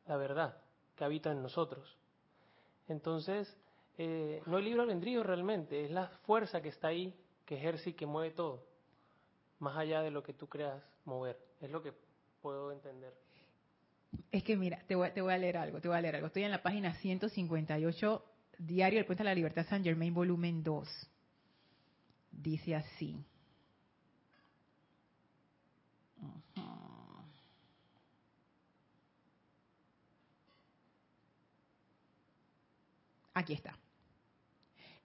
[0.06, 0.56] la verdad,
[0.96, 1.96] que habita en nosotros.
[2.88, 3.54] Entonces,
[3.98, 7.94] eh, no hay libre albedrío realmente, es la fuerza que está ahí, que ejerce y
[7.94, 8.64] que mueve todo,
[9.58, 11.38] más allá de lo que tú creas mover.
[11.60, 11.92] Es lo que
[12.40, 13.14] puedo entender.
[14.30, 16.26] Es que mira, te voy, te voy a leer algo, te voy a leer algo.
[16.26, 18.24] Estoy en la página 158,
[18.58, 20.88] Diario del Puente de la Libertad San Germain, volumen 2.
[22.30, 23.24] Dice así.
[33.34, 33.78] Aquí está.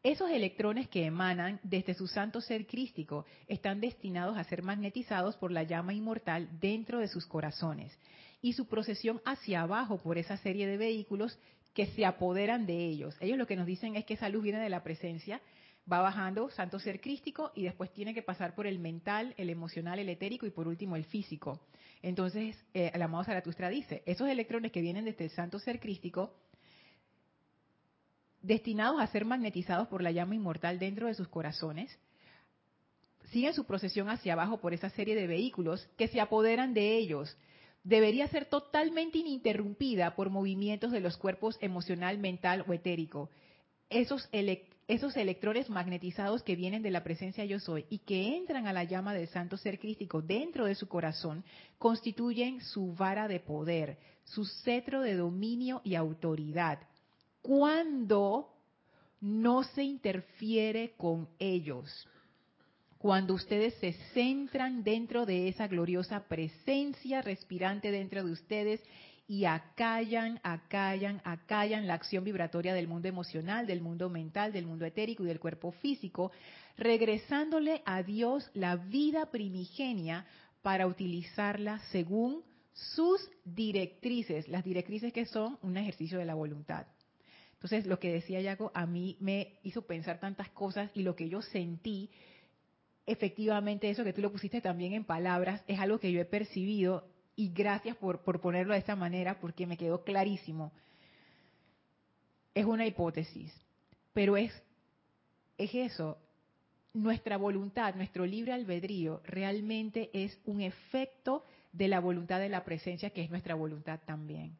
[0.03, 5.51] Esos electrones que emanan desde su santo ser crístico están destinados a ser magnetizados por
[5.51, 7.97] la llama inmortal dentro de sus corazones
[8.41, 11.37] y su procesión hacia abajo por esa serie de vehículos
[11.73, 13.15] que se apoderan de ellos.
[13.19, 15.41] Ellos lo que nos dicen es que esa luz viene de la presencia
[15.91, 19.99] va bajando, santo ser crístico, y después tiene que pasar por el mental, el emocional,
[19.99, 21.61] el etérico y por último el físico.
[22.01, 26.33] Entonces, eh, el amado Zaratustra dice, esos electrones que vienen desde el santo ser crístico,
[28.47, 31.95] destinados a ser magnetizados por la llama inmortal dentro de sus corazones,
[33.31, 37.37] siguen su procesión hacia abajo por esa serie de vehículos que se apoderan de ellos.
[37.83, 43.29] Debería ser totalmente ininterrumpida por movimientos de los cuerpos emocional, mental o etérico.
[43.89, 44.29] Esos
[44.87, 48.85] esos electrones magnetizados que vienen de la presencia yo soy y que entran a la
[48.85, 51.43] llama del santo ser crístico dentro de su corazón,
[51.77, 56.79] constituyen su vara de poder, su cetro de dominio y autoridad.
[57.41, 58.53] Cuando
[59.21, 62.07] no se interfiere con ellos,
[62.97, 68.81] cuando ustedes se centran dentro de esa gloriosa presencia respirante dentro de ustedes
[69.27, 74.85] y acallan, acallan, acallan la acción vibratoria del mundo emocional, del mundo mental, del mundo
[74.85, 76.31] etérico y del cuerpo físico,
[76.77, 80.25] regresándole a Dios la vida primigenia
[80.61, 86.87] para utilizarla según sus directrices, las directrices que son un ejercicio de la voluntad.
[87.57, 91.27] Entonces, lo que decía Jaco a mí me hizo pensar tantas cosas y lo que
[91.27, 92.11] yo sentí,
[93.07, 97.07] efectivamente eso que tú lo pusiste también en palabras, es algo que yo he percibido
[97.35, 100.71] y gracias por, por ponerlo de esta manera porque me quedó clarísimo.
[102.53, 103.51] Es una hipótesis,
[104.13, 104.51] pero es,
[105.57, 106.19] es eso,
[106.93, 113.09] nuestra voluntad, nuestro libre albedrío, realmente es un efecto de la voluntad de la presencia,
[113.09, 114.57] que es nuestra voluntad también.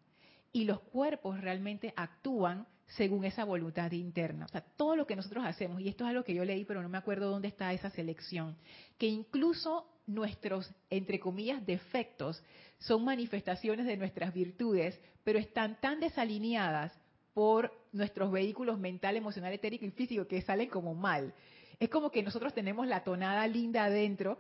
[0.52, 4.46] Y los cuerpos realmente actúan según esa voluntad interna.
[4.46, 6.82] O sea, todo lo que nosotros hacemos, y esto es algo que yo leí, pero
[6.82, 8.56] no me acuerdo dónde está esa selección,
[8.98, 12.42] que incluso nuestros, entre comillas, defectos
[12.80, 16.94] son manifestaciones de nuestras virtudes, pero están tan desalineadas
[17.34, 21.34] por nuestros vehículos mental, emocional, etérico y físico que salen como mal.
[21.80, 24.40] Es como que nosotros tenemos la tonada linda adentro,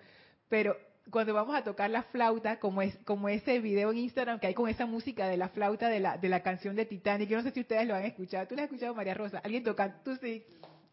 [0.50, 0.76] pero
[1.12, 4.54] cuando vamos a tocar la flauta, como es como ese video en Instagram que hay
[4.54, 7.44] con esa música de la flauta de la, de la canción de Titanic, yo no
[7.44, 10.16] sé si ustedes lo han escuchado, tú lo has escuchado María Rosa, alguien tocando, tú
[10.18, 10.44] sí,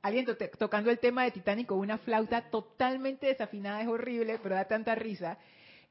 [0.03, 0.27] alguien
[0.59, 4.95] tocando el tema de Titanic con una flauta totalmente desafinada, es horrible, pero da tanta
[4.95, 5.39] risa.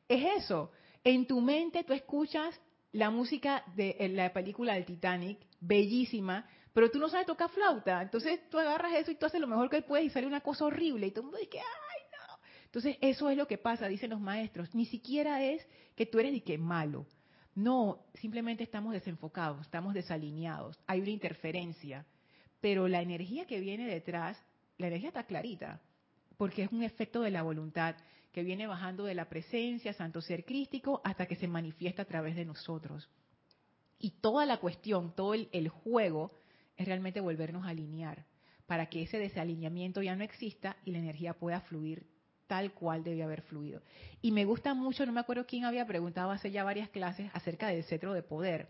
[0.08, 0.72] Es eso,
[1.04, 2.60] en tu mente tú escuchas
[2.92, 8.50] la música de la película del Titanic, bellísima, pero tú no sabes tocar flauta, entonces
[8.50, 11.08] tú agarras eso y tú haces lo mejor que puedes y sale una cosa horrible
[11.08, 11.83] y todo el mundo dice, ¡ay, no!
[12.74, 15.64] Entonces eso es lo que pasa, dicen los maestros, ni siquiera es
[15.96, 17.06] que tú eres ni que malo,
[17.54, 22.04] no, simplemente estamos desenfocados, estamos desalineados, hay una interferencia,
[22.62, 24.44] pero la energía que viene detrás,
[24.80, 25.82] la energía está clarita,
[26.36, 27.96] porque es un efecto de la voluntad
[28.32, 32.36] que viene bajando de la presencia, santo ser crístico, hasta que se manifiesta a través
[32.36, 33.08] de nosotros.
[34.00, 36.32] Y toda la cuestión, todo el, el juego
[36.76, 38.26] es realmente volvernos a alinear
[38.66, 42.12] para que ese desalineamiento ya no exista y la energía pueda fluir
[42.48, 43.82] tal cual debe haber fluido.
[44.22, 47.68] Y me gusta mucho, no me acuerdo quién había preguntado hace ya varias clases acerca
[47.68, 48.68] del cetro de poder.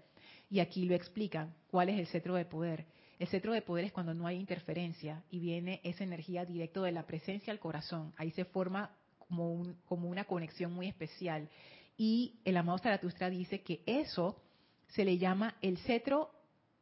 [0.49, 2.85] Y aquí lo explican, cuál es el cetro de poder.
[3.19, 6.91] El cetro de poder es cuando no hay interferencia y viene esa energía directo de
[6.91, 8.13] la presencia al corazón.
[8.17, 11.49] Ahí se forma como, como una conexión muy especial.
[11.97, 14.41] Y el amado Zaratustra dice que eso
[14.87, 16.31] se le llama el cetro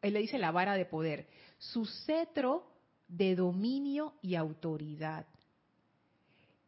[0.02, 1.28] él le dice la vara de poder,
[1.58, 2.68] su cetro
[3.08, 5.26] de dominio y autoridad.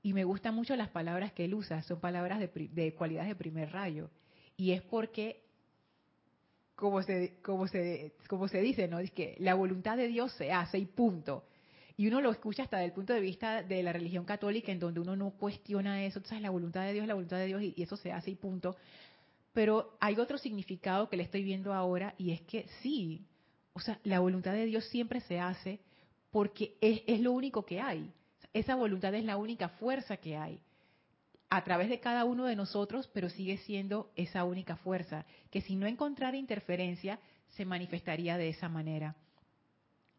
[0.03, 3.35] Y me gustan mucho las palabras que él usa, son palabras de, de cualidades de
[3.35, 4.11] primer rayo.
[4.57, 5.41] Y es porque,
[6.75, 8.99] como se, como se, como se dice, ¿no?
[8.99, 11.45] Es que la voluntad de Dios se hace y punto.
[11.95, 14.79] Y uno lo escucha hasta desde el punto de vista de la religión católica, en
[14.79, 16.19] donde uno no cuestiona eso.
[16.19, 18.35] Entonces, la voluntad de Dios es la voluntad de Dios y eso se hace y
[18.35, 18.75] punto.
[19.53, 23.25] Pero hay otro significado que le estoy viendo ahora y es que sí,
[23.73, 25.79] o sea, la voluntad de Dios siempre se hace
[26.31, 28.11] porque es, es lo único que hay.
[28.53, 30.61] Esa voluntad es la única fuerza que hay
[31.49, 35.75] a través de cada uno de nosotros, pero sigue siendo esa única fuerza, que si
[35.75, 39.15] no encontrara interferencia, se manifestaría de esa manera.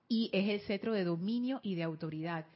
[0.07, 2.47] Y es el cetro de dominio y de autoridad.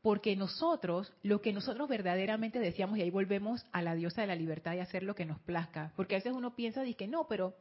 [0.00, 4.34] Porque nosotros, lo que nosotros verdaderamente decíamos, y ahí volvemos a la diosa de la
[4.34, 7.54] libertad y hacer lo que nos plazca, porque a veces uno piensa, dice no, pero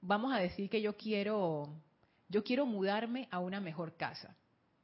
[0.00, 1.68] vamos a decir que yo quiero,
[2.30, 4.34] yo quiero mudarme a una mejor casa.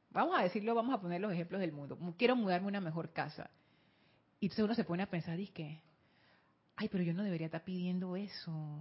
[0.09, 1.97] Vamos a decirlo, vamos a poner los ejemplos del mundo.
[2.17, 3.49] Quiero mudarme a una mejor casa.
[4.39, 5.81] Y entonces uno se pone a pensar, dice
[6.77, 8.79] ay, pero yo no debería estar pidiendo eso.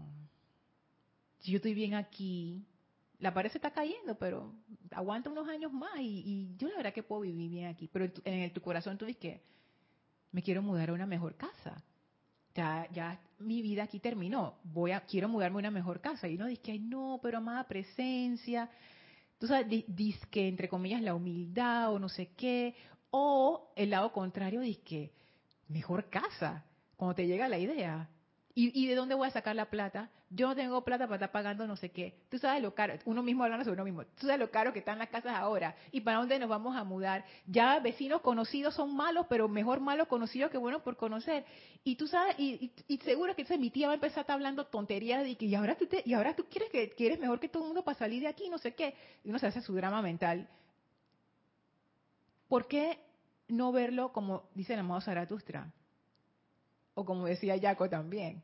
[1.40, 2.64] Si yo estoy bien aquí,
[3.18, 4.54] la pared se está cayendo, pero
[4.90, 7.88] aguanta unos años más y, yo la verdad que puedo vivir bien aquí.
[7.92, 9.42] Pero en, tu corazón tú dices que
[10.30, 11.82] me quiero mudar a una mejor casa.
[12.54, 14.58] Ya, ya mi vida aquí terminó.
[14.64, 16.28] Voy a, quiero mudarme a una mejor casa.
[16.28, 18.70] Y uno dice que, ay, no, pero amada presencia.
[19.38, 22.74] Tú sabes, dice que entre comillas la humildad o no sé qué.
[23.10, 25.12] O el lado contrario, dice que
[25.68, 26.64] mejor casa.
[26.96, 28.08] Cuando te llega la idea,
[28.58, 30.08] ¿Y, de dónde voy a sacar la plata?
[30.30, 32.14] Yo no tengo plata para estar pagando no sé qué.
[32.30, 34.78] Tú sabes lo caro, uno mismo hablando sobre uno mismo, tú sabes lo caro que
[34.78, 37.26] están las casas ahora y para dónde nos vamos a mudar.
[37.46, 41.44] Ya vecinos conocidos son malos, pero mejor malos conocidos que buenos por conocer.
[41.84, 42.72] Y tú sabes, y,
[43.04, 45.76] seguro que mi tía va a empezar a estar hablando tonterías de que y ahora
[45.76, 48.22] tú, te, y ahora tú quieres que quieres mejor que todo el mundo para salir
[48.22, 48.94] de aquí, no sé qué.
[49.22, 50.48] Y uno se hace su drama mental.
[52.48, 53.00] ¿Por qué
[53.48, 55.70] no verlo como dice el amado Zaratustra?
[56.96, 58.42] o como decía Jaco también,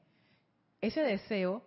[0.83, 1.65] ese deseo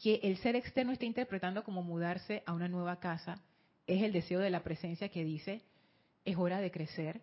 [0.00, 3.42] que el ser externo está interpretando como mudarse a una nueva casa
[3.86, 5.62] es el deseo de la presencia que dice,
[6.24, 7.22] es hora de crecer,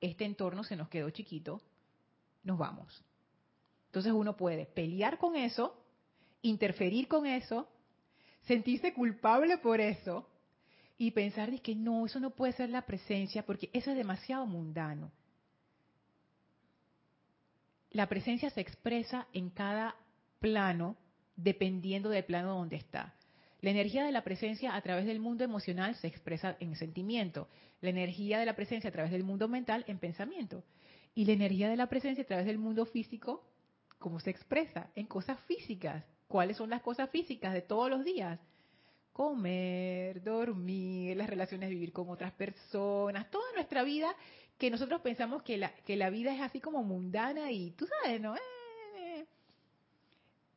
[0.00, 1.60] este entorno se nos quedó chiquito,
[2.44, 3.04] nos vamos.
[3.86, 5.82] Entonces uno puede pelear con eso,
[6.42, 7.68] interferir con eso,
[8.42, 10.28] sentirse culpable por eso
[10.96, 14.46] y pensar de que no, eso no puede ser la presencia porque eso es demasiado
[14.46, 15.10] mundano
[17.90, 19.96] la presencia se expresa en cada
[20.38, 20.96] plano
[21.36, 23.14] dependiendo del plano donde está.
[23.60, 27.48] La energía de la presencia a través del mundo emocional se expresa en sentimiento.
[27.80, 30.62] La energía de la presencia a través del mundo mental en pensamiento.
[31.14, 33.44] Y la energía de la presencia a través del mundo físico,
[33.98, 34.90] ¿cómo se expresa?
[34.94, 36.04] En cosas físicas.
[36.28, 38.38] ¿Cuáles son las cosas físicas de todos los días?
[39.12, 44.14] Comer, dormir, las relaciones, vivir con otras personas, toda nuestra vida
[44.56, 48.20] que nosotros pensamos que la, que la vida es así como mundana y tú sabes,
[48.20, 48.36] ¿no?
[48.36, 48.40] Eh,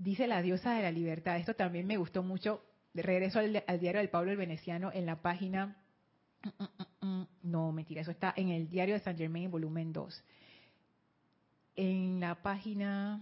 [0.01, 1.37] dice la diosa de la libertad.
[1.37, 2.63] Esto también me gustó mucho.
[2.93, 5.77] Regreso al, diario del Pablo el Veneciano en la página...
[7.43, 10.23] No, mentira, eso está en el diario de Saint Germain, volumen 2.
[11.75, 13.21] En la página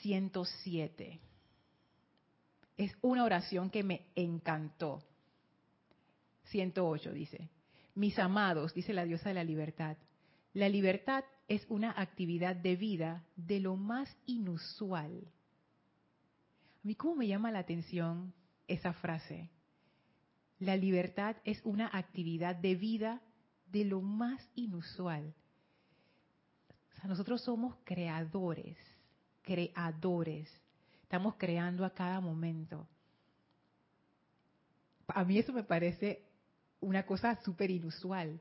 [0.00, 1.20] 107.
[2.76, 5.02] Es una oración que me encantó.
[6.44, 7.48] 108 dice,
[7.94, 9.96] mis amados, dice la diosa de la libertad,
[10.52, 15.12] la libertad es una actividad de vida de lo más inusual.
[16.82, 18.32] A mí cómo me llama la atención
[18.68, 19.50] esa frase.
[20.58, 23.20] La libertad es una actividad de vida
[23.70, 25.34] de lo más inusual.
[26.92, 28.76] O sea, nosotros somos creadores
[29.46, 30.50] creadores.
[31.02, 32.86] Estamos creando a cada momento.
[35.06, 36.26] A mí eso me parece
[36.80, 38.38] una cosa súper inusual.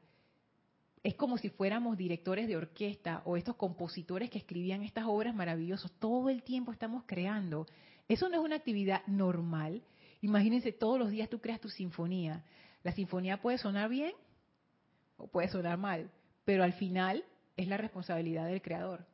[1.06, 5.92] Es como si fuéramos directores de orquesta o estos compositores que escribían estas obras maravillosas.
[6.00, 7.68] Todo el tiempo estamos creando.
[8.08, 9.84] Eso no es una actividad normal.
[10.22, 12.44] Imagínense, todos los días tú creas tu sinfonía.
[12.84, 14.14] La sinfonía puede sonar bien
[15.18, 16.10] o puede sonar mal,
[16.44, 17.24] pero al final
[17.56, 19.06] es la responsabilidad del creador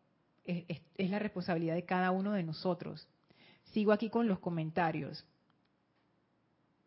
[0.46, 3.08] es, la responsabilidad de cada uno de nosotros.
[3.66, 5.26] Sigo aquí con los comentarios.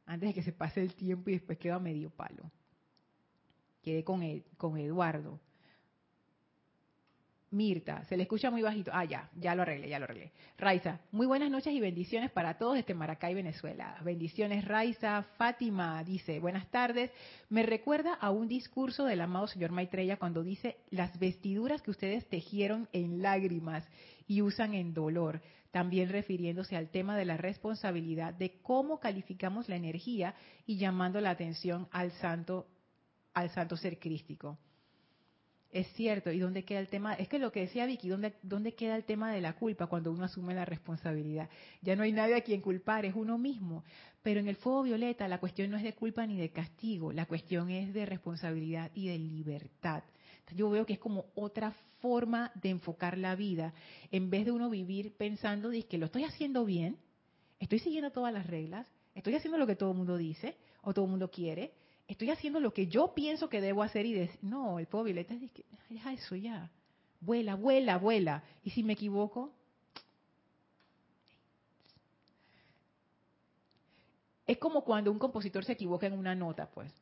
[0.07, 2.51] Antes de que se pase el tiempo y después queda medio palo.
[3.85, 5.39] Quedé con, con Eduardo.
[7.55, 8.91] Mirta, se le escucha muy bajito.
[8.93, 10.33] Ah, ya, ya lo arreglé, ya lo arreglé.
[10.59, 13.97] Raiza, muy buenas noches y bendiciones para todos desde Maracay, Venezuela.
[14.05, 15.23] Bendiciones, Raiza.
[15.37, 17.13] Fátima dice, buenas tardes.
[17.51, 22.29] Me recuerda a un discurso del amado señor Maitreya cuando dice, las vestiduras que ustedes
[22.29, 23.87] tejieron en lágrimas
[24.27, 25.41] y usan en dolor.
[25.71, 30.35] También refiriéndose al tema de la responsabilidad de cómo calificamos la energía
[30.67, 32.67] y llamando la atención al santo,
[33.35, 34.59] al santo ser crístico.
[35.75, 37.15] Es cierto, ¿y dónde queda el tema?
[37.15, 40.13] Es que lo que decía Vicky, ¿dónde, ¿dónde queda el tema de la culpa cuando
[40.13, 41.51] uno asume la responsabilidad?
[41.83, 43.83] Ya no hay nadie a quien culpar, es uno mismo.
[44.23, 47.27] Pero en el fuego violeta la cuestión no es de culpa ni de castigo, la
[47.27, 50.05] cuestión es de responsabilidad y de libertad.
[50.55, 53.75] Yo veo que es como otra forma de enfocar la vida,
[54.13, 56.99] en vez de uno vivir pensando de que lo estoy haciendo bien,
[57.59, 61.07] estoy siguiendo todas las reglas, estoy haciendo lo que todo el mundo dice o todo
[61.07, 61.73] el mundo quiere,
[62.09, 65.35] estoy haciendo lo que yo pienso que debo hacer y decir, no, el pueblo violeta
[65.35, 66.71] dice, deja eso ya,
[67.21, 68.43] vuela, vuela, vuela.
[68.63, 69.53] Y si me equivoco,
[74.47, 76.93] es como cuando un compositor se equivoca en una nota, pues.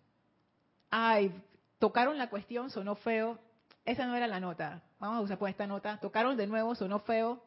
[0.91, 1.33] Ay,
[1.79, 3.39] tocaron la cuestión, sonó feo,
[3.85, 7.01] esa no era la nota, vamos a usar pues esta nota, tocaron de nuevo, sonó
[7.01, 7.43] feo,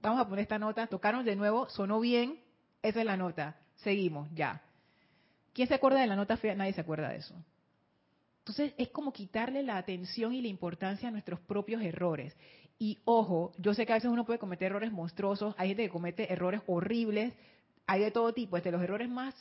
[0.00, 2.40] vamos a poner esta nota, tocaron de nuevo, sonó bien,
[2.82, 4.62] esa es la nota, seguimos, ya.
[5.52, 6.54] ¿Quién se acuerda de la nota fea?
[6.54, 7.34] Nadie se acuerda de eso.
[8.40, 12.34] Entonces es como quitarle la atención y la importancia a nuestros propios errores.
[12.78, 15.90] Y ojo, yo sé que a veces uno puede cometer errores monstruosos, hay gente que
[15.90, 17.34] comete errores horribles,
[17.86, 19.34] hay de todo tipo, desde los errores más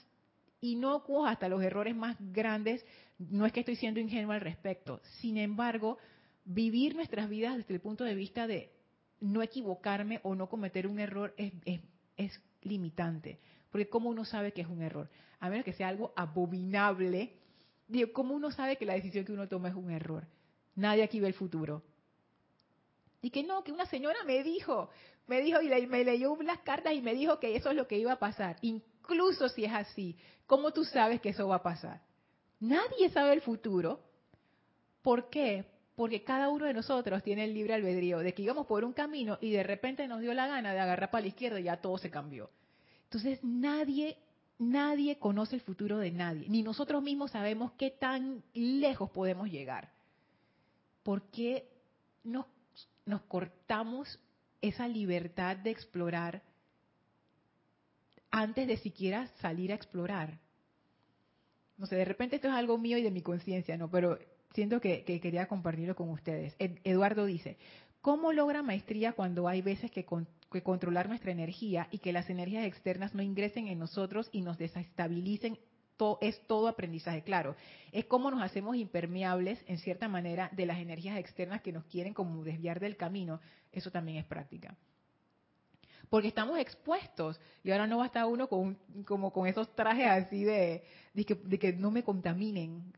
[0.60, 2.86] inocuos hasta los errores más grandes.
[3.18, 4.99] No es que estoy siendo ingenuo al respecto.
[5.22, 5.97] Sin embargo,
[6.43, 8.72] vivir nuestras vidas desde el punto de vista de
[9.20, 11.53] no equivocarme o no cometer un error es,
[12.18, 13.39] es limitante.
[13.72, 15.10] Porque ¿cómo uno sabe que es un error?
[15.39, 17.33] A menos que sea algo abominable.
[17.88, 20.27] Digo, ¿cómo uno sabe que la decisión que uno toma es un error?
[20.75, 21.83] Nadie aquí ve el futuro.
[23.21, 24.89] Y que no, que una señora me dijo,
[25.27, 27.97] me dijo y me leyó las cartas y me dijo que eso es lo que
[27.97, 28.57] iba a pasar.
[28.61, 32.01] Incluso si es así, ¿cómo tú sabes que eso va a pasar?
[32.59, 34.01] Nadie sabe el futuro.
[35.01, 35.65] ¿Por qué?
[35.95, 39.38] Porque cada uno de nosotros tiene el libre albedrío de que íbamos por un camino
[39.41, 41.97] y de repente nos dio la gana de agarrar para la izquierda y ya todo
[41.97, 42.51] se cambió.
[43.05, 44.17] Entonces nadie,
[44.60, 49.91] nadie conoce el futuro de nadie, ni nosotros mismos sabemos qué tan lejos podemos llegar.
[51.03, 51.70] ¿Por qué
[52.24, 52.45] nos,
[53.28, 54.20] cortamos
[54.62, 56.41] esa libertad de explorar
[58.32, 60.39] antes de siquiera salir a explorar?
[61.78, 63.89] No sé, de repente esto es algo mío y de mi conciencia, ¿no?
[63.89, 64.18] Pero
[64.53, 66.55] siento que, que, quería compartirlo con ustedes.
[66.58, 67.58] Eduardo dice,
[68.01, 72.30] ¿cómo logra maestría cuando hay veces que, con, que controlar nuestra energía y que las
[72.30, 75.58] energías externas no ingresen en nosotros y nos desestabilicen
[76.22, 77.56] es todo aprendizaje, claro.
[77.91, 82.14] Es como nos hacemos impermeables, en cierta manera, de las energías externas que nos quieren
[82.14, 83.39] como desviar del camino.
[83.72, 84.78] Eso también es práctica.
[86.10, 90.08] porque estamos expuestos y ahora no va a estar uno con como con esos trajes
[90.08, 90.84] así de,
[91.14, 92.93] de que no me contaminen.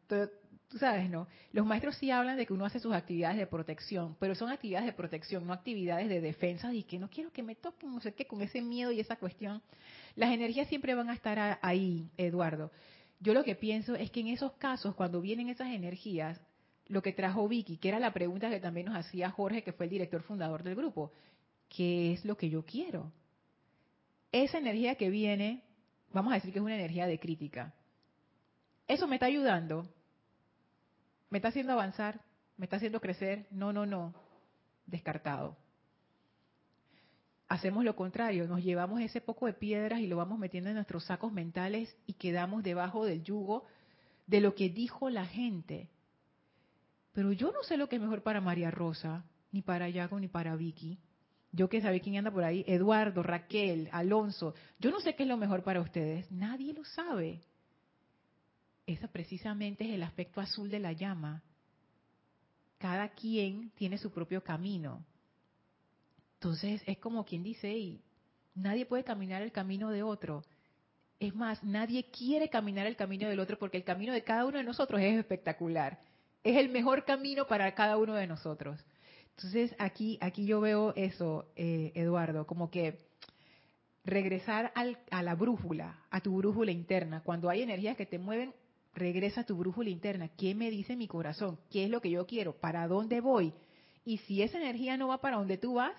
[0.70, 1.28] Tú sabes, ¿no?
[1.52, 4.86] Los maestros sí hablan de que uno hace sus actividades de protección, pero son actividades
[4.86, 8.14] de protección, no actividades de defensa y que no quiero que me toquen, no sé
[8.14, 9.62] qué, con ese miedo y esa cuestión.
[10.16, 12.72] Las energías siempre van a estar ahí, Eduardo.
[13.20, 16.40] Yo lo que pienso es que en esos casos, cuando vienen esas energías,
[16.88, 19.88] lo que trajo Vicky, que era la pregunta que también nos hacía Jorge, que fue
[19.88, 21.12] el director fundador del grupo,
[21.68, 23.12] ¿qué es lo que yo quiero?
[24.32, 25.64] Esa energía que viene,
[26.14, 27.74] vamos a decir que es una energía de crítica.
[28.88, 29.88] ¿Eso me está ayudando?
[31.30, 32.22] ¿Me está haciendo avanzar?
[32.58, 33.48] ¿Me está haciendo crecer?
[33.52, 34.14] No, no, no.
[34.86, 35.58] Descartado.
[37.48, 41.06] Hacemos lo contrario, nos llevamos ese poco de piedras y lo vamos metiendo en nuestros
[41.06, 43.66] sacos mentales y quedamos debajo del yugo
[44.28, 45.90] de lo que dijo la gente.
[47.14, 50.28] Pero yo no sé lo que es mejor para María Rosa, ni para Yago, ni
[50.28, 51.00] para Vicky.
[51.52, 54.54] Yo que sabe quién anda por ahí, Eduardo, Raquel, Alonso.
[54.78, 56.32] Yo no sé qué es lo mejor para ustedes.
[56.32, 57.42] Nadie lo sabe.
[58.90, 61.44] Ese precisamente es el aspecto azul de la llama.
[62.80, 65.06] Cada quien tiene su propio camino.
[66.34, 68.02] Entonces es como quien dice, y
[68.56, 70.44] nadie puede caminar el camino de otro.
[71.20, 74.58] Es más, nadie quiere caminar el camino del otro porque el camino de cada uno
[74.58, 76.00] de nosotros es espectacular.
[76.44, 78.84] Es el mejor camino para cada uno de nosotros.
[79.36, 82.98] Entonces aquí, aquí yo veo eso, eh, Eduardo, como que
[84.04, 87.22] regresar a la brújula, a tu brújula interna.
[87.22, 88.52] Cuando hay energías que te mueven,
[89.00, 90.30] regresa a tu brújula interna.
[90.38, 91.60] ¿Qué me dice mi corazón?
[91.72, 92.54] ¿Qué es lo que yo quiero?
[92.54, 93.54] ¿Para dónde voy?
[94.06, 95.96] Y si esa energía no va para donde tú vas,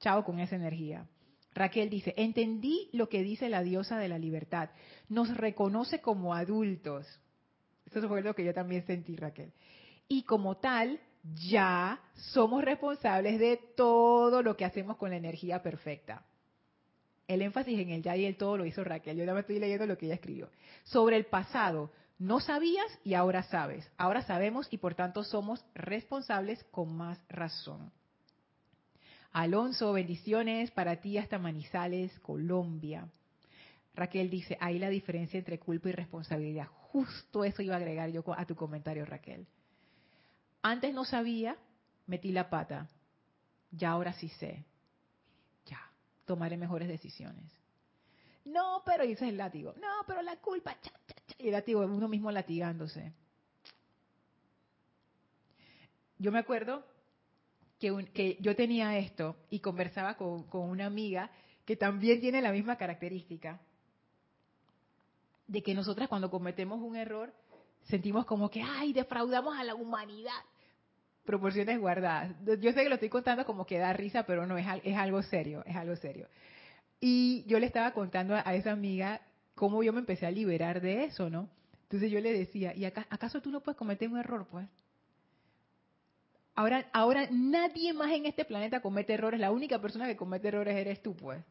[0.00, 1.06] chao con esa energía.
[1.52, 4.70] Raquel dice, entendí lo que dice la diosa de la libertad.
[5.08, 7.06] Nos reconoce como adultos.
[7.86, 9.52] Eso fue lo que yo también sentí, Raquel.
[10.06, 11.00] Y como tal,
[11.34, 16.24] ya somos responsables de todo lo que hacemos con la energía perfecta.
[17.26, 19.16] El énfasis en el ya y el todo lo hizo Raquel.
[19.16, 20.48] Yo ya me estoy leyendo lo que ella escribió.
[20.84, 23.90] Sobre el pasado, no sabías y ahora sabes.
[23.96, 27.90] Ahora sabemos y por tanto somos responsables con más razón.
[29.32, 33.06] Alonso, bendiciones para ti hasta Manizales, Colombia.
[33.94, 36.68] Raquel dice, ahí la diferencia entre culpa y responsabilidad.
[36.68, 39.46] Justo eso iba a agregar yo a tu comentario, Raquel.
[40.62, 41.56] Antes no sabía,
[42.06, 42.88] metí la pata.
[43.70, 44.64] Ya ahora sí sé.
[46.26, 47.50] Tomaré mejores decisiones.
[48.44, 49.74] No, pero dice el látigo.
[49.80, 50.76] No, pero la culpa.
[51.38, 53.12] y el látigo, uno mismo latigándose.
[56.18, 56.84] Yo me acuerdo
[57.78, 61.30] que, que yo tenía esto y conversaba con, con una amiga
[61.64, 63.60] que también tiene la misma característica
[65.46, 67.32] de que nosotras cuando cometemos un error
[67.84, 70.40] sentimos como que, ay, defraudamos a la humanidad
[71.26, 72.34] proporciones guardadas.
[72.60, 74.66] Yo sé que lo estoy contando como que da risa, pero no, es,
[74.96, 76.28] algo serio, es algo serio.
[77.00, 79.20] Y yo le estaba contando a, esa amiga
[79.54, 81.50] cómo yo me empecé a liberar de eso, ¿no?
[81.82, 84.66] Entonces yo le decía, ¿y acaso tú no puedes cometer un error, pues?
[86.54, 90.74] Ahora, ahora nadie más en este planeta comete errores, la única persona que comete errores
[90.74, 91.44] eres tú, pues.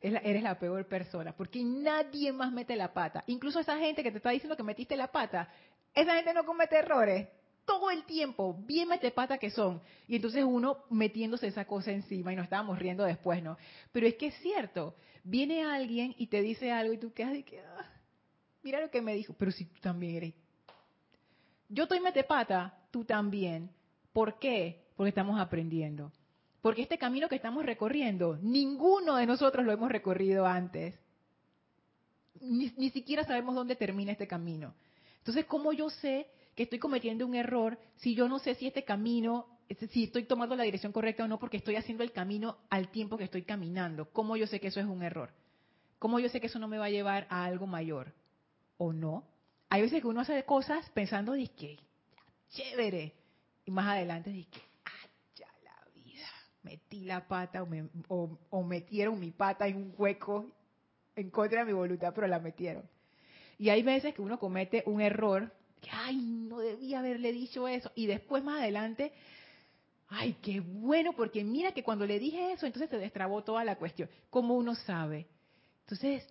[0.00, 3.24] Eres la peor persona, porque nadie más mete la pata.
[3.26, 5.48] Incluso esa gente que te está diciendo que metiste la pata,
[5.94, 7.26] esa gente no comete errores
[7.68, 9.82] todo el tiempo, bien metepata que son.
[10.08, 13.58] Y entonces uno metiéndose esa cosa encima y nos estábamos riendo después, ¿no?
[13.92, 17.44] Pero es que es cierto, viene alguien y te dice algo y tú quedas de
[17.44, 17.84] que, ah,
[18.62, 20.34] mira lo que me dijo, pero si tú también eres.
[21.68, 23.70] Yo estoy metepata, tú también.
[24.14, 24.86] ¿Por qué?
[24.96, 26.10] Porque estamos aprendiendo.
[26.62, 30.94] Porque este camino que estamos recorriendo, ninguno de nosotros lo hemos recorrido antes.
[32.40, 34.72] Ni, ni siquiera sabemos dónde termina este camino.
[35.18, 36.28] Entonces, ¿cómo yo sé
[36.58, 39.46] que estoy cometiendo un error si yo no sé si este camino,
[39.92, 43.16] si estoy tomando la dirección correcta o no, porque estoy haciendo el camino al tiempo
[43.16, 44.10] que estoy caminando.
[44.10, 45.30] ¿Cómo yo sé que eso es un error?
[46.00, 48.12] ¿Cómo yo sé que eso no me va a llevar a algo mayor?
[48.76, 49.22] ¿O no?
[49.68, 51.78] Hay veces que uno hace cosas pensando, que
[52.48, 53.14] chévere.
[53.64, 56.26] Y más adelante dice, ah, ya la vida.
[56.64, 57.62] Metí la pata
[58.08, 60.50] o, o metieron mi pata en un hueco
[61.14, 62.82] en contra de mi voluntad, pero la metieron.
[63.58, 67.90] Y hay veces que uno comete un error que, ay, no debía haberle dicho eso.
[67.94, 69.12] Y después más adelante,
[70.08, 73.76] ay, qué bueno, porque mira que cuando le dije eso, entonces se destrabó toda la
[73.76, 74.08] cuestión.
[74.30, 75.26] ¿Cómo uno sabe?
[75.80, 76.26] Entonces,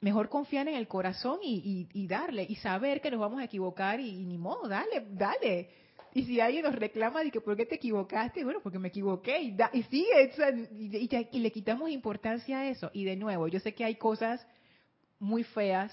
[0.00, 4.24] mejor confiar en el corazón y, darle, y saber que nos vamos a equivocar y,
[4.24, 5.70] ni modo, dale, dale.
[6.14, 9.40] Y si alguien nos reclama de que por qué te equivocaste, bueno, porque me equivoqué
[9.40, 12.90] y, sigue, y le quitamos importancia a eso.
[12.92, 14.44] Y de nuevo, yo sé que hay cosas
[15.18, 15.92] muy feas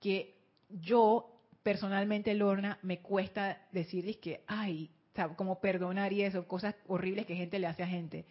[0.00, 0.34] que
[0.68, 1.31] yo
[1.62, 4.90] personalmente, Lorna, me cuesta decir que, ay,
[5.36, 8.24] como perdonar y eso, cosas horribles que gente le hace a gente.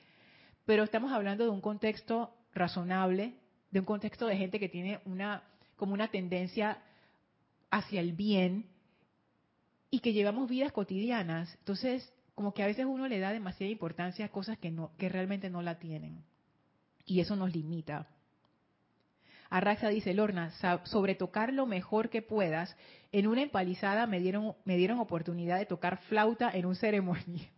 [0.66, 3.34] pero estamos hablando de un contexto razonable,
[3.72, 5.44] de un contexto de gente que tiene una
[5.76, 6.78] como una tendencia
[7.72, 8.68] hacia el bien
[9.90, 11.56] y que llevamos vidas cotidianas.
[11.60, 15.10] Entonces, como que a veces uno le da demasiada importancia a cosas que no que
[15.10, 16.24] realmente no la tienen.
[17.06, 18.08] Y eso nos limita.
[19.52, 20.50] Arraxa dice, Lorna,
[20.86, 22.78] sobre tocar lo mejor que puedas,
[23.12, 27.52] en una empalizada me dieron, me dieron oportunidad de tocar flauta en un ceremonial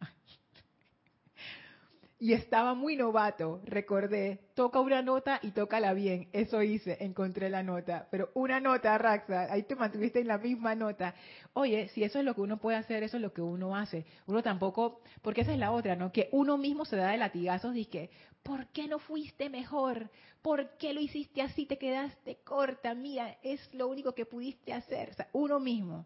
[2.24, 7.64] y estaba muy novato, recordé, toca una nota y tócala bien, eso hice, encontré la
[7.64, 11.16] nota, pero una nota, Raxa, ahí te mantuviste en la misma nota.
[11.52, 14.06] Oye, si eso es lo que uno puede hacer, eso es lo que uno hace.
[14.26, 16.14] Uno tampoco, porque esa es la otra, ¿no?
[16.14, 18.10] Que uno mismo se da de latigazos y que,
[18.42, 20.10] ¿por qué no fuiste mejor?
[20.42, 21.66] ¿Por qué lo hiciste así?
[21.66, 25.10] Te quedaste corta, mía, es lo único que pudiste hacer.
[25.10, 26.06] O sea, uno mismo.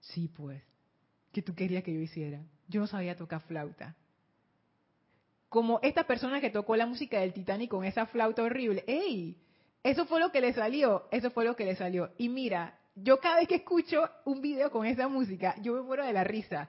[0.00, 0.62] Sí, pues,
[1.30, 2.40] ¿qué tú querías que yo hiciera?
[2.68, 3.94] Yo no sabía tocar flauta
[5.56, 8.84] como esta persona que tocó la música del Titanic con esa flauta horrible.
[8.86, 9.38] ¡Ey!
[9.82, 12.10] Eso fue lo que le salió, eso fue lo que le salió.
[12.18, 16.04] Y mira, yo cada vez que escucho un video con esa música, yo me muero
[16.04, 16.68] de la risa.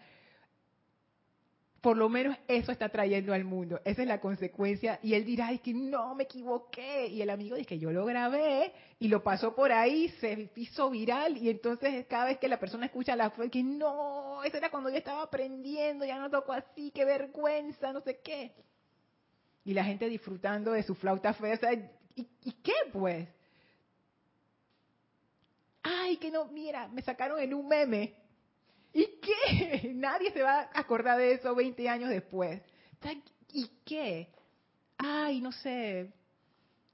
[1.81, 3.81] Por lo menos eso está trayendo al mundo.
[3.83, 5.01] Esa es la consecuencia.
[5.03, 7.07] Y él dirá, es que no, me equivoqué.
[7.07, 10.89] Y el amigo dice que yo lo grabé y lo pasó por ahí, se hizo
[10.89, 11.35] viral.
[11.35, 14.89] Y entonces cada vez que la persona escucha la fue que no, eso era cuando
[14.89, 18.53] yo estaba aprendiendo, ya no tocó así, qué vergüenza, no sé qué
[19.67, 21.59] y la gente disfrutando de su flauta fea.
[22.15, 22.23] ¿y,
[22.63, 23.27] qué pues?
[25.83, 28.15] Ay, que no, mira, me sacaron en un meme.
[28.93, 29.91] ¿Y qué?
[29.93, 32.61] Nadie se va a acordar de eso 20 años después.
[33.51, 34.29] ¿Y qué?
[34.97, 36.13] Ay, no sé.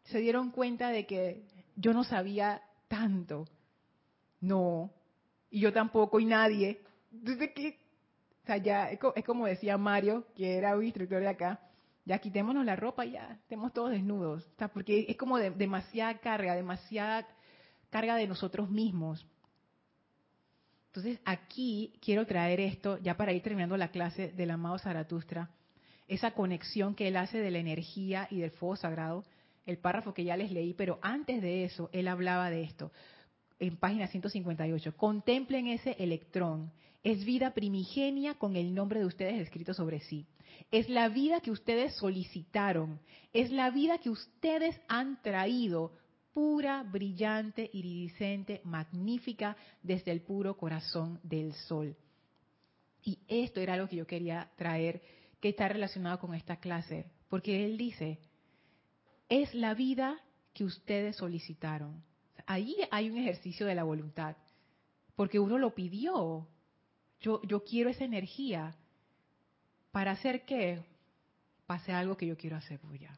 [0.06, 1.44] Se dieron cuenta de que
[1.76, 3.46] yo no sabía tanto.
[4.42, 4.92] No.
[5.52, 6.82] Y yo tampoco, y nadie.
[7.12, 7.78] Entonces, ¿qué?
[8.42, 11.60] O sea, ya, es como decía Mario, que era un instructor de acá
[12.06, 17.28] ya quitémonos la ropa y ya estemos todos desnudos, porque es como demasiada carga, demasiada
[17.90, 19.26] carga de nosotros mismos.
[20.88, 25.50] Entonces aquí quiero traer esto, ya para ir terminando la clase del amado Zaratustra,
[26.08, 29.24] esa conexión que él hace de la energía y del fuego sagrado,
[29.66, 32.92] el párrafo que ya les leí, pero antes de eso él hablaba de esto,
[33.60, 36.72] en página 158, contemplen ese electrón,
[37.04, 40.28] es vida primigenia con el nombre de ustedes escrito sobre sí.
[40.72, 43.00] Es la vida que ustedes solicitaron,
[43.32, 45.94] es la vida que ustedes han traído,
[46.34, 51.96] pura, brillante, iridiscente, magnífica, desde el puro corazón del sol.
[53.04, 55.02] Y esto era lo que yo quería traer,
[55.40, 58.20] que está relacionado con esta clase, porque él dice,
[59.30, 60.20] es la vida
[60.54, 62.04] que ustedes solicitaron.
[62.46, 64.38] Ahí hay un ejercicio de la voluntad,
[65.16, 66.48] porque uno lo pidió.
[67.20, 68.76] Yo, yo quiero esa energía.
[69.94, 70.82] ¿Para hacer qué?
[71.68, 73.16] Para hacer algo que yo quiero hacer, pues ya.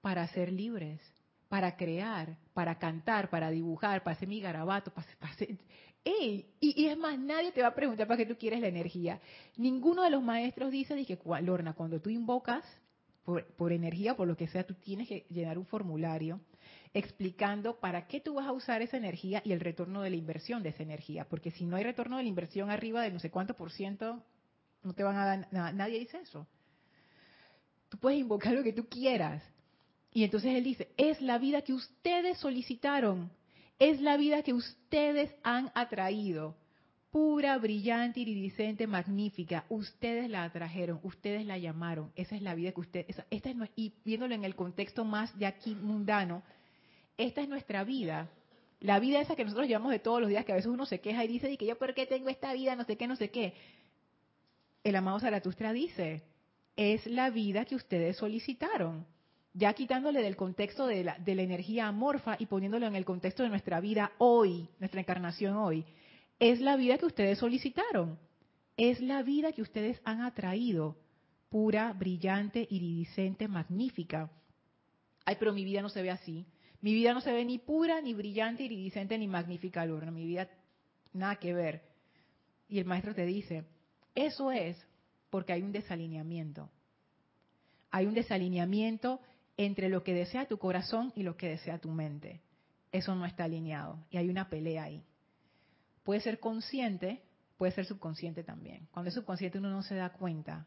[0.00, 1.00] Para ser libres,
[1.48, 5.56] para crear, para cantar, para dibujar, para hacer mi garabato, para, hacer...
[6.04, 6.46] ¡Ey!
[6.58, 9.20] Y, es más, nadie te va a preguntar para qué tú quieres la energía.
[9.56, 12.64] Ninguno de los maestros dice, que Lorna, cuando tú invocas
[13.24, 16.40] por, por energía, por lo que sea, tú tienes que llenar un formulario
[16.92, 20.64] explicando para qué tú vas a usar esa energía y el retorno de la inversión
[20.64, 21.24] de esa energía.
[21.28, 24.24] Porque si no hay retorno de la inversión arriba de no sé cuánto por ciento,
[24.82, 25.72] no te van a dar nada.
[25.72, 26.46] Nadie dice eso.
[27.88, 29.42] Tú puedes invocar lo que tú quieras.
[30.12, 33.30] Y entonces él dice, es la vida que ustedes solicitaron,
[33.78, 36.56] es la vida que ustedes han atraído,
[37.12, 39.64] pura, brillante, iridiscente, magnífica.
[39.68, 42.10] Ustedes la atrajeron, ustedes la llamaron.
[42.16, 45.46] Esa es la vida que ustedes, esta es, y viéndolo en el contexto más de
[45.46, 46.42] aquí mundano,
[47.16, 48.28] esta es nuestra vida.
[48.80, 51.00] La vida esa que nosotros llevamos de todos los días, que a veces uno se
[51.00, 53.14] queja y dice, y que yo por qué tengo esta vida, no sé qué, no
[53.14, 53.54] sé qué
[54.84, 56.22] el amado Zaratustra dice,
[56.76, 59.06] es la vida que ustedes solicitaron.
[59.52, 63.80] Ya quitándole del contexto de la, energía amorfa y poniéndolo en el contexto de nuestra
[63.80, 65.84] vida hoy, nuestra encarnación hoy,
[66.38, 68.18] es la vida que ustedes solicitaron.
[68.76, 70.96] Es la vida que ustedes han atraído,
[71.50, 74.30] pura, brillante, iridiscente, magnífica.
[75.26, 76.46] Ay, pero mi vida no se ve así.
[76.80, 80.10] Mi vida no se ve ni pura, ni brillante, iridiscente, ni magnífica, Lorna.
[80.10, 80.48] Mi vida,
[81.12, 81.82] nada que ver.
[82.68, 83.64] Y el maestro te dice,
[84.14, 84.76] eso es
[85.30, 86.68] porque hay un desalineamiento.
[87.90, 89.20] Hay un desalineamiento
[89.56, 92.40] entre lo que desea tu corazón y lo que desea tu mente.
[92.92, 95.04] Eso no está alineado y hay una pelea ahí.
[96.02, 97.22] Puede ser consciente,
[97.56, 98.88] puede ser subconsciente también.
[98.90, 100.66] Cuando es subconsciente uno no se da cuenta.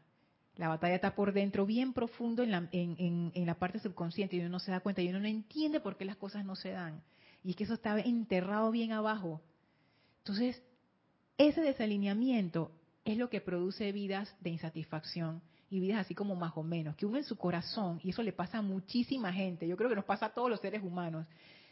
[0.56, 4.50] La batalla está por dentro, bien profundo en la, en la parte subconsciente y uno
[4.50, 7.02] no se da cuenta y uno no entiende por qué las cosas no se dan.
[7.42, 9.42] Y es que eso está enterrado bien abajo.
[10.18, 10.62] Entonces,
[11.36, 12.70] ese desalineamiento
[13.04, 17.06] es lo que produce vidas de insatisfacción y vidas así como más o menos, que
[17.06, 20.04] uno en su corazón, y eso le pasa a muchísima gente, yo creo que nos
[20.04, 21.26] pasa a todos los seres humanos,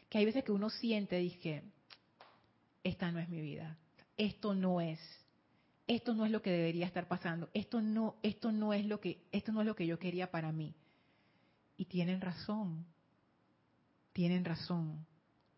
[0.09, 1.63] que hay veces que uno siente, dije,
[2.83, 3.79] esta no es mi vida,
[4.17, 4.99] esto no es,
[5.87, 9.23] esto no es lo que debería estar pasando, esto no, esto no es lo que,
[9.31, 10.75] esto no es lo que yo quería para mí.
[11.77, 12.85] Y tienen razón,
[14.13, 15.07] tienen razón,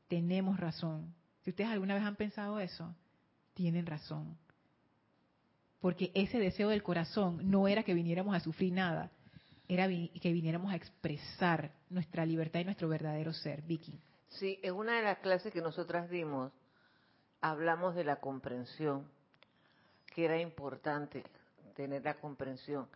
[0.09, 1.15] tenemos razón.
[1.43, 2.95] Si ustedes alguna vez han pensado eso,
[3.55, 4.37] tienen razón.
[5.85, 9.11] Porque ese deseo del corazón no era que viniéramos a sufrir nada,
[9.69, 14.01] era que viniéramos a expresar nuestra libertad y nuestro verdadero ser, Vicky.
[14.29, 16.51] Sí, en una de las clases que nosotras dimos,
[17.43, 19.07] hablamos de la comprensión,
[20.15, 21.23] que era importante
[21.77, 22.89] tener la comprensión.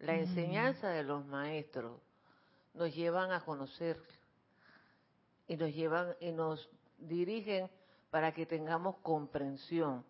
[0.00, 2.02] La enseñanza de los maestros
[2.74, 3.96] nos llevan a conocer
[5.48, 6.68] y nos llevan y nos
[6.98, 7.70] dirigen
[8.10, 10.04] para que tengamos comprensión.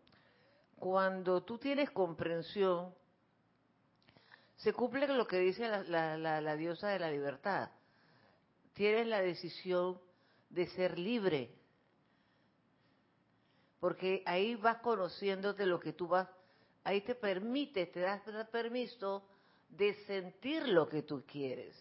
[0.79, 2.95] Cuando tú tienes comprensión,
[4.57, 7.71] se cumple lo que dice la, la diosa de la libertad.
[8.73, 10.01] Tienes la decisión
[10.51, 11.55] de ser libre,
[13.81, 16.29] porque ahí vas conociéndote lo que tú vas,
[16.85, 19.27] ahí te permite, te das permiso
[19.69, 21.77] de sentir lo que tú quieres,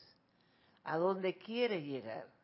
[0.83, 2.34] a dónde quieres llegar.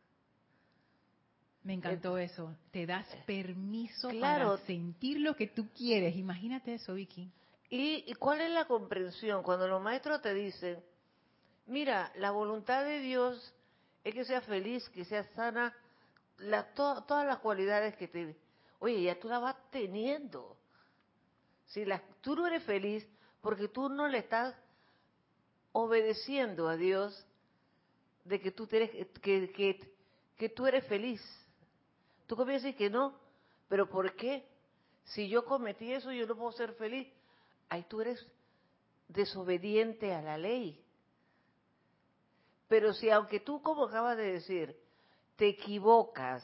[1.63, 2.55] Me encantó eso.
[2.71, 6.15] Te das permiso para sentir lo que tú quieres.
[6.15, 7.31] Imagínate eso, Vicky.
[7.69, 9.43] ¿Y, ¿Y, cuál es la comprensión?
[9.43, 10.83] Cuando los maestros te dicen,
[11.67, 13.53] mira, la voluntad de Dios
[14.03, 15.73] es que sea feliz, que sea sana,
[16.75, 18.35] todas las cualidades que te...
[18.79, 20.57] Oye, ya tú la vas teniendo.
[21.67, 23.07] Si la, tú no eres feliz
[23.41, 24.55] porque tú no le estás
[25.71, 27.25] obedeciendo a Dios
[28.25, 28.89] de que tú, eres,
[29.21, 29.93] que, que,
[30.37, 31.21] que tú eres feliz.
[32.31, 33.13] Tú comienzas a decir que no,
[33.67, 34.47] pero ¿por qué?
[35.03, 37.11] Si yo cometí eso, yo no puedo ser feliz.
[37.67, 38.25] Ahí tú eres
[39.09, 40.81] desobediente a la ley.
[42.69, 44.79] Pero si aunque tú, como acabas de decir,
[45.35, 46.41] te equivocas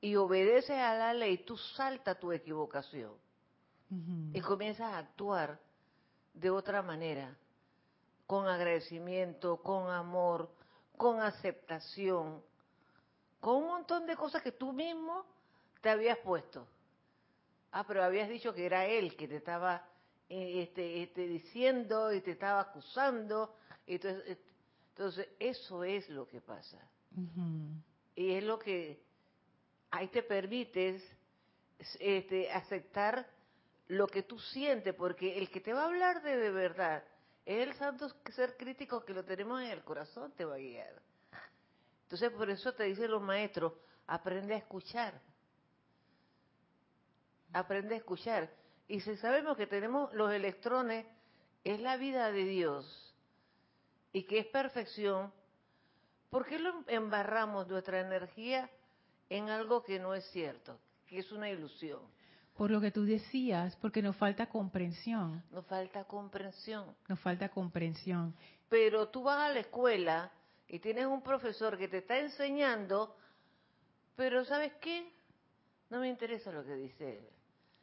[0.00, 3.12] y obedeces a la ley, tú saltas tu equivocación
[4.32, 5.60] y comienzas a actuar
[6.32, 7.36] de otra manera,
[8.26, 10.50] con agradecimiento, con amor,
[10.96, 12.42] con aceptación,
[13.44, 15.26] con un montón de cosas que tú mismo
[15.82, 16.66] te habías puesto.
[17.72, 19.86] Ah, pero habías dicho que era él que te estaba
[20.30, 23.54] eh, este, este, diciendo y te estaba acusando.
[23.86, 24.38] Entonces,
[24.88, 26.78] entonces, eso es lo que pasa.
[28.16, 29.02] Y es lo que
[29.90, 31.02] ahí te permites
[32.00, 33.28] este, aceptar
[33.88, 37.04] lo que tú sientes, porque el que te va a hablar de, de verdad
[37.44, 41.02] es el santo ser crítico que lo tenemos en el corazón, te va a guiar.
[42.14, 43.72] Entonces, por eso te dicen los maestros,
[44.06, 45.20] aprende a escuchar.
[47.52, 48.48] Aprende a escuchar.
[48.86, 51.06] Y si sabemos que tenemos los electrones,
[51.64, 53.16] es la vida de Dios
[54.12, 55.32] y que es perfección,
[56.30, 58.68] ¿Por qué lo embarramos nuestra energía
[59.28, 62.00] en algo que no es cierto, que es una ilusión?
[62.56, 65.44] Por lo que tú decías, porque nos falta comprensión.
[65.52, 66.94] Nos falta comprensión.
[67.08, 68.34] Nos falta comprensión.
[68.68, 70.32] Pero tú vas a la escuela
[70.68, 73.16] y tienes un profesor que te está enseñando,
[74.16, 75.12] pero ¿sabes qué?
[75.90, 77.28] No me interesa lo que dice él.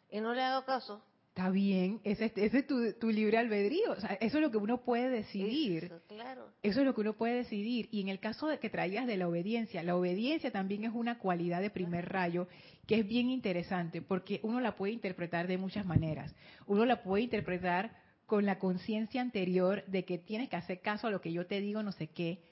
[0.10, 1.02] Y no le hago caso.
[1.30, 3.94] Está bien, ese, es tu, libre albedrío.
[4.20, 5.86] eso es lo que uno puede decidir.
[5.86, 6.50] Eso, claro.
[6.62, 7.88] Eso es lo que uno puede decidir.
[7.90, 11.20] Y en el caso de que traías de la obediencia, la obediencia también es una
[11.20, 12.50] cualidad de primer rayo
[12.86, 16.36] que es bien interesante porque uno la puede interpretar de muchas maneras.
[16.68, 21.12] Uno la puede interpretar con la conciencia anterior de que tienes que hacer caso a
[21.12, 22.44] lo que yo te digo, no sé qué.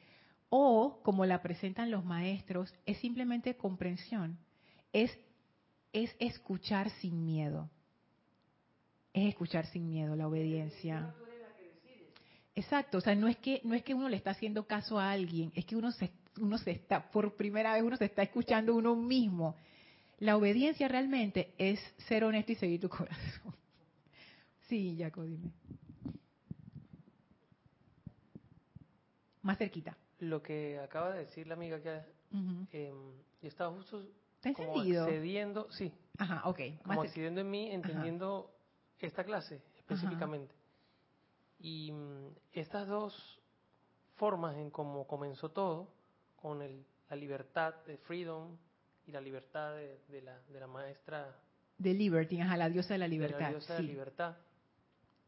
[0.50, 4.38] O, como la presentan los maestros, es simplemente comprensión.
[4.94, 5.12] Es,
[5.94, 7.70] es escuchar sin miedo
[9.14, 11.14] es escuchar sin miedo, la obediencia.
[12.56, 15.12] Exacto, o sea, no es que no es que uno le está haciendo caso a
[15.12, 18.76] alguien, es que uno se uno se está por primera vez uno se está escuchando
[18.76, 19.56] uno mismo.
[20.20, 23.54] La obediencia realmente es ser honesto y seguir tu corazón.
[24.68, 25.52] Sí, Jaco, dime.
[29.42, 29.98] Más cerquita.
[30.20, 32.02] Lo que acaba de decir la amiga que
[32.72, 32.94] eh,
[33.42, 34.06] yo estaba justo
[34.56, 35.94] como accediendo, sí.
[36.18, 36.60] Ajá, ok.
[36.84, 38.54] como accediendo en mí, entendiendo
[39.00, 40.54] esta clase específicamente.
[41.60, 43.40] Y mm, estas dos
[44.16, 45.94] formas en cómo comenzó todo,
[46.36, 48.58] con el, la libertad de Freedom
[49.08, 51.36] y la libertad de, la, de la maestra...
[51.78, 53.40] De Liberty, ajá, la diosa de la libertad.
[53.40, 54.38] la diosa de la libertad.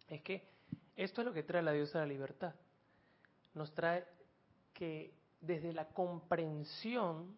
[0.08, 0.50] Es que
[0.96, 2.54] esto es lo que trae la diosa de la libertad.
[3.54, 4.06] Nos trae
[4.82, 7.38] que desde la comprensión,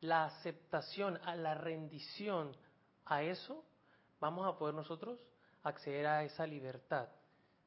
[0.00, 2.56] la aceptación, a la rendición
[3.04, 3.62] a eso,
[4.18, 5.22] vamos a poder nosotros
[5.62, 7.10] acceder a esa libertad.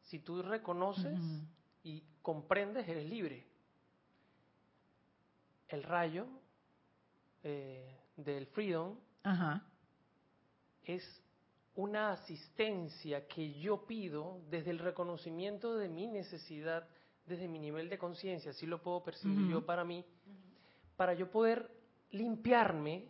[0.01, 1.15] Si tú reconoces
[1.83, 3.45] y comprendes, eres libre.
[5.67, 6.25] El rayo
[7.43, 9.63] eh, del freedom Ajá.
[10.85, 11.03] es
[11.75, 16.87] una asistencia que yo pido desde el reconocimiento de mi necesidad,
[17.25, 20.05] desde mi nivel de conciencia, así lo puedo percibir yo para mí,
[20.95, 21.69] para yo poder
[22.11, 23.05] limpiarme,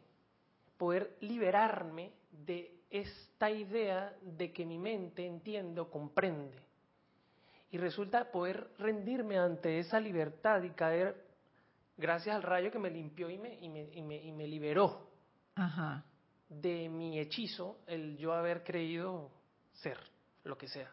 [0.78, 6.58] poder liberarme de esta idea de que mi mente entiende o comprende.
[7.72, 11.26] Y resulta poder rendirme ante esa libertad y caer
[11.98, 15.10] gracias al rayo que me limpió y me, y me, y me, y me liberó
[15.56, 16.06] Ajá.
[16.50, 19.32] de mi hechizo el yo haber creído
[19.74, 19.98] ser,
[20.44, 20.92] lo que sea.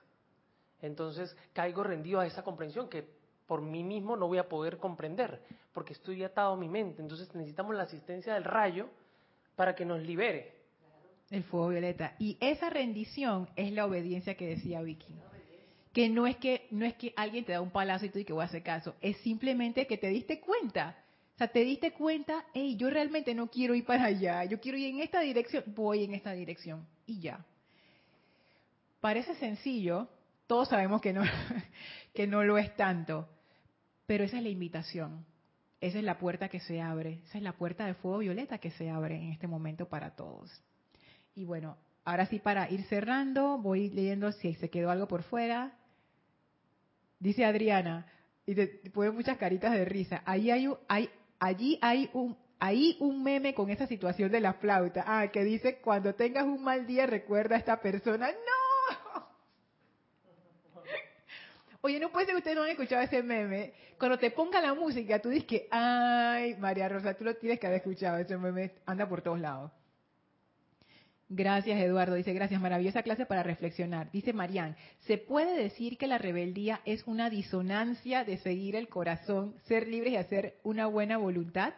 [0.82, 3.04] Entonces caigo rendido a esa comprensión que
[3.46, 5.40] por mí mismo no voy a poder comprender,
[5.72, 7.02] porque estoy atado a mi mente.
[7.02, 8.88] Entonces necesitamos la asistencia del rayo
[9.56, 10.54] para que nos libere.
[11.30, 12.14] El fuego violeta.
[12.18, 15.14] Y esa rendición es la obediencia que decía Vicky.
[15.92, 18.24] Que no es que no es que alguien te da un palazo y tú y
[18.24, 20.96] que voy a hacer caso, es simplemente que te diste cuenta.
[21.34, 24.78] O sea, te diste cuenta, hey, yo realmente no quiero ir para allá, yo quiero
[24.78, 27.44] ir en esta dirección, voy en esta dirección y ya.
[29.00, 30.06] Parece sencillo,
[30.50, 31.22] todos sabemos que no
[32.12, 33.28] que no lo es tanto,
[34.06, 35.24] pero esa es la invitación.
[35.80, 38.72] Esa es la puerta que se abre, esa es la puerta de fuego violeta que
[38.72, 40.50] se abre en este momento para todos.
[41.36, 45.78] Y bueno, ahora sí para ir cerrando, voy leyendo si se quedó algo por fuera.
[47.20, 48.06] Dice Adriana,
[48.44, 50.20] y te, pone muchas caritas de risa.
[50.26, 54.54] Ahí hay, un- hay, allí hay un, ahí un meme con esa situación de la
[54.54, 55.04] flauta.
[55.06, 58.32] Ah, que dice, cuando tengas un mal día recuerda a esta persona.
[58.32, 58.59] ¡No!
[61.82, 63.72] Oye, no puede ser que ustedes no han escuchado ese meme.
[63.98, 67.66] Cuando te ponga la música, tú dices que, ay, María Rosa, tú lo tienes que
[67.66, 68.18] haber escuchado.
[68.18, 69.72] Ese meme anda por todos lados.
[71.32, 72.16] Gracias, Eduardo.
[72.16, 74.10] Dice, gracias, maravillosa clase para reflexionar.
[74.10, 74.76] Dice Marian,
[75.06, 80.12] ¿se puede decir que la rebeldía es una disonancia de seguir el corazón, ser libres
[80.12, 81.72] y hacer una buena voluntad?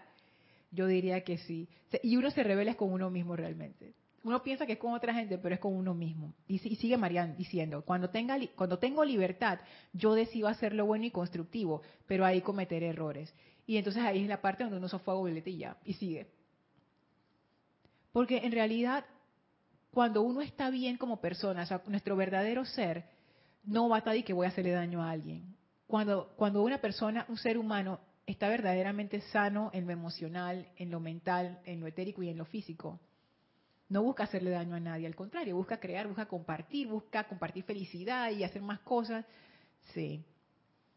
[0.70, 1.68] Yo diría que sí.
[2.02, 3.92] Y uno se revela con uno mismo realmente.
[4.24, 6.32] Uno piensa que es con otra gente, pero es con uno mismo.
[6.46, 9.58] Y, si- y sigue Marian diciendo, cuando, tenga, cuando tengo libertad,
[9.92, 13.34] yo decido hacer lo bueno y constructivo, pero ahí cometer errores.
[13.66, 16.28] Y entonces ahí es la parte donde uno usa fuego violeta y ya, y sigue.
[18.12, 19.04] Porque en realidad,
[19.90, 23.04] cuando uno está bien como persona, o sea, nuestro verdadero ser,
[23.64, 25.56] no va a estar y que voy a hacerle daño a alguien.
[25.86, 31.00] Cuando, cuando una persona, un ser humano, está verdaderamente sano en lo emocional, en lo
[31.00, 33.00] mental, en lo etérico y en lo físico,
[33.92, 38.30] no busca hacerle daño a nadie, al contrario, busca crear, busca compartir, busca compartir felicidad
[38.30, 39.26] y hacer más cosas.
[39.92, 40.24] Sí.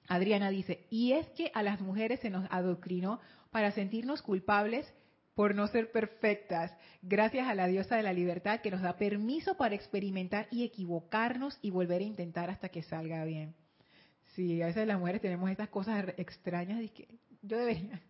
[0.08, 3.20] Adriana dice, y es que a las mujeres se nos adoctrinó
[3.52, 4.91] para sentirnos culpables
[5.34, 6.72] por no ser perfectas,
[7.02, 11.60] gracias a la diosa de la libertad que nos da permiso para experimentar y equivocarnos
[11.62, 13.54] y volver a intentar hasta que salga bien.
[14.36, 17.10] Sí, a veces las mujeres tenemos estas cosas extrañas y que
[17.41, 18.02] yo debería.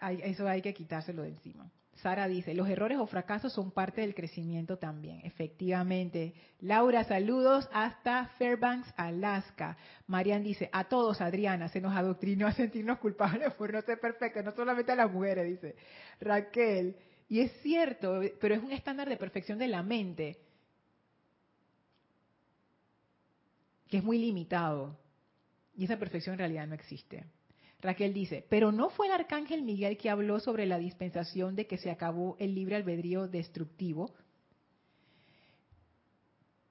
[0.22, 1.68] Eso hay que quitárselo de encima.
[2.02, 6.34] Sara dice, los errores o fracasos son parte del crecimiento también, efectivamente.
[6.60, 9.76] Laura, saludos hasta Fairbanks, Alaska.
[10.06, 14.44] Marian dice, a todos, Adriana, se nos adoctrinó a sentirnos culpables por no ser perfectos,
[14.44, 15.76] no solamente a las mujeres, dice
[16.20, 16.96] Raquel.
[17.28, 20.38] Y es cierto, pero es un estándar de perfección de la mente
[23.88, 24.96] que es muy limitado.
[25.74, 27.24] Y esa perfección en realidad no existe.
[27.80, 31.78] Raquel dice, pero no fue el arcángel Miguel que habló sobre la dispensación de que
[31.78, 34.14] se acabó el libre albedrío destructivo.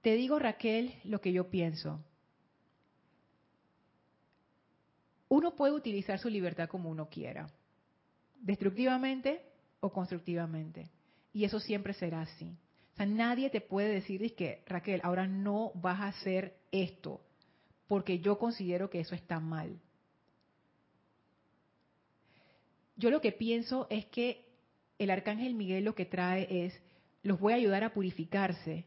[0.01, 2.03] Te digo, Raquel, lo que yo pienso.
[5.29, 7.47] Uno puede utilizar su libertad como uno quiera,
[8.41, 9.41] destructivamente
[9.79, 10.89] o constructivamente.
[11.33, 12.57] Y eso siempre será así.
[12.93, 17.21] O sea, nadie te puede decir que, Raquel, ahora no vas a hacer esto,
[17.87, 19.79] porque yo considero que eso está mal.
[22.97, 24.45] Yo lo que pienso es que
[24.97, 26.73] el arcángel Miguel lo que trae es,
[27.21, 28.85] los voy a ayudar a purificarse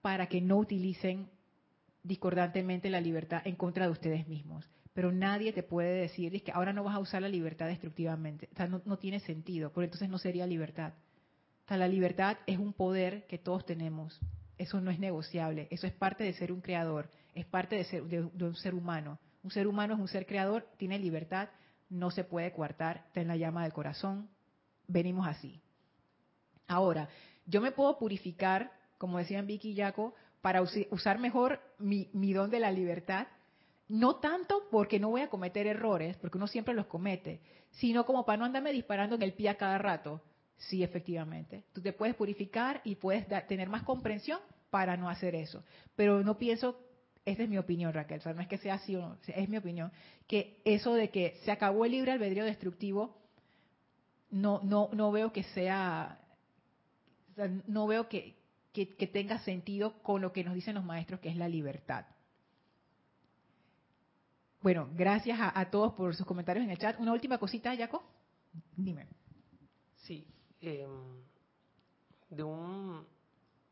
[0.00, 1.28] para que no utilicen
[2.04, 4.68] discordantemente la libertad en contra de ustedes mismos.
[4.94, 8.48] Pero nadie te puede decir es que ahora no vas a usar la libertad destructivamente.
[8.52, 10.92] O sea, no, tiene sentido, porque entonces no sería libertad.
[11.64, 14.20] O sea, la libertad es un poder que todos tenemos.
[14.58, 15.66] Eso no es negociable.
[15.70, 17.08] Eso es parte de ser un creador.
[17.34, 19.18] Es parte de ser de un ser humano.
[19.42, 21.48] Un ser humano es un ser creador, tiene libertad,
[21.92, 24.28] no se puede coartar, está en la llama del corazón.
[24.88, 25.60] Venimos así.
[26.66, 27.08] Ahora,
[27.46, 32.50] yo me puedo purificar, como decían Vicky y Jaco, para usar mejor mi, mi don
[32.50, 33.28] de la libertad,
[33.88, 37.40] no tanto porque no voy a cometer errores, porque uno siempre los comete,
[37.72, 40.22] sino como para no andarme disparando en el pie a cada rato.
[40.56, 41.64] Sí, efectivamente.
[41.72, 44.40] Tú te puedes purificar y puedes tener más comprensión
[44.70, 45.62] para no hacer eso.
[45.94, 46.80] Pero no pienso,
[47.24, 49.48] esta es mi opinión, Raquel, o sea, no es que sea así o no, es
[49.48, 49.92] mi opinión,
[50.26, 53.16] que eso de que se acabó el libre albedrío destructivo,
[54.30, 56.20] no, no, no veo que sea,
[57.66, 58.34] no veo que,
[58.72, 62.06] que, tenga sentido con lo que nos dicen los maestros, que es la libertad.
[64.62, 66.98] Bueno, gracias a, todos por sus comentarios en el chat.
[67.00, 68.02] Una última cosita, Jaco.
[68.76, 69.06] Dime.
[69.96, 70.24] Sí,
[70.60, 71.20] em,
[72.30, 73.04] de un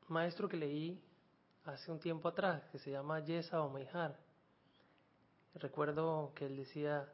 [0.09, 1.01] maestro que leí
[1.65, 4.19] hace un tiempo atrás, que se llama Yesa Omeihar.
[5.55, 7.09] Recuerdo que él decía,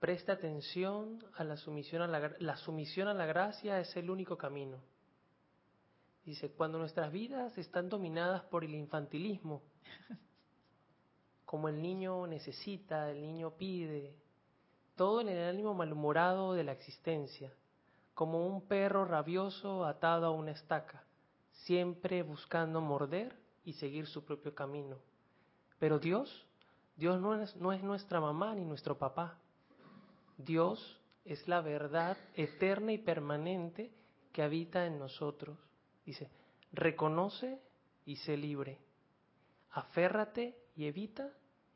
[0.00, 2.06] presta atención a la sumisión a
[2.38, 4.78] la sumisión a la gracia es el único camino.
[6.24, 9.62] Dice, cuando nuestras vidas están dominadas por el infantilismo,
[11.46, 14.14] como el niño necesita, el niño pide,
[14.94, 17.52] todo en el ánimo malhumorado de la existencia,
[18.12, 21.02] como un perro rabioso atado a una estaca,
[21.52, 23.34] siempre buscando morder
[23.68, 24.96] y seguir su propio camino.
[25.78, 26.46] Pero Dios,
[26.96, 29.36] Dios no es, no es nuestra mamá ni nuestro papá.
[30.38, 33.92] Dios es la verdad eterna y permanente
[34.32, 35.58] que habita en nosotros.
[36.06, 36.30] Dice,
[36.72, 37.60] reconoce
[38.06, 38.78] y sé libre.
[39.72, 41.30] Aférrate y evita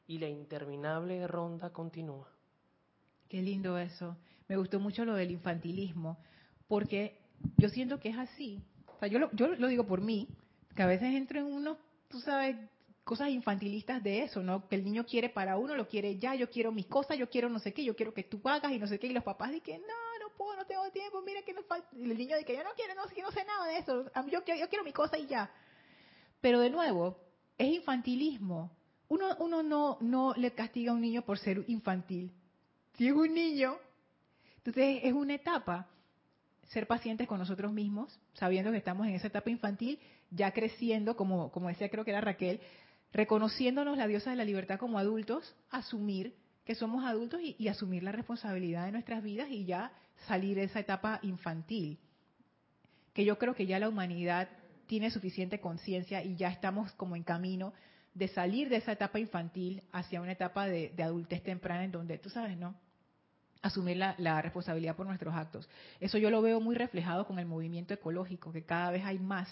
[0.06, 2.32] y la interminable ronda continúa.
[3.28, 4.16] Qué lindo eso.
[4.48, 6.16] Me gustó mucho lo del infantilismo,
[6.68, 7.20] porque
[7.58, 8.62] yo siento que es así.
[8.96, 10.26] O sea, yo yo lo digo por mí,
[10.74, 12.56] que a veces entro en unos, tú sabes,
[13.04, 14.68] cosas infantilistas de eso, ¿no?
[14.68, 17.48] Que el niño quiere para uno, lo quiere ya, yo quiero mis cosas, yo quiero
[17.48, 19.50] no sé qué, yo quiero que tú hagas y no sé qué, y los papás
[19.50, 22.56] dicen, no, no puedo, no tengo tiempo, mira que nos falta, y el niño dice,
[22.56, 25.18] yo no quiero, no, no sé nada de eso, yo, yo, yo quiero mi cosa
[25.18, 25.50] y ya.
[26.40, 27.18] Pero de nuevo,
[27.58, 28.70] es infantilismo.
[29.08, 32.32] Uno, uno no, no le castiga a un niño por ser infantil.
[32.94, 33.76] Si es un niño,
[34.56, 35.88] entonces es una etapa
[36.68, 39.98] ser pacientes con nosotros mismos, sabiendo que estamos en esa etapa infantil,
[40.34, 42.60] ya creciendo, como, como decía creo que era Raquel,
[43.12, 48.12] reconociéndonos la diosa de la libertad como adultos, asumir que somos adultos y, asumir la
[48.12, 49.92] responsabilidad de nuestras vidas y ya
[50.26, 51.98] salir de esa etapa infantil.
[53.12, 54.48] Que yo creo que ya la humanidad
[54.86, 57.72] tiene suficiente conciencia y ya estamos como en camino
[58.14, 62.18] de salir de esa etapa infantil hacia una etapa de, de adultez temprana en donde,
[62.18, 62.74] tú sabes, ¿no?
[63.62, 65.68] asumir la, responsabilidad por nuestros actos.
[66.00, 69.48] Eso yo lo veo muy reflejado con el movimiento ecológico, que cada vez hay más,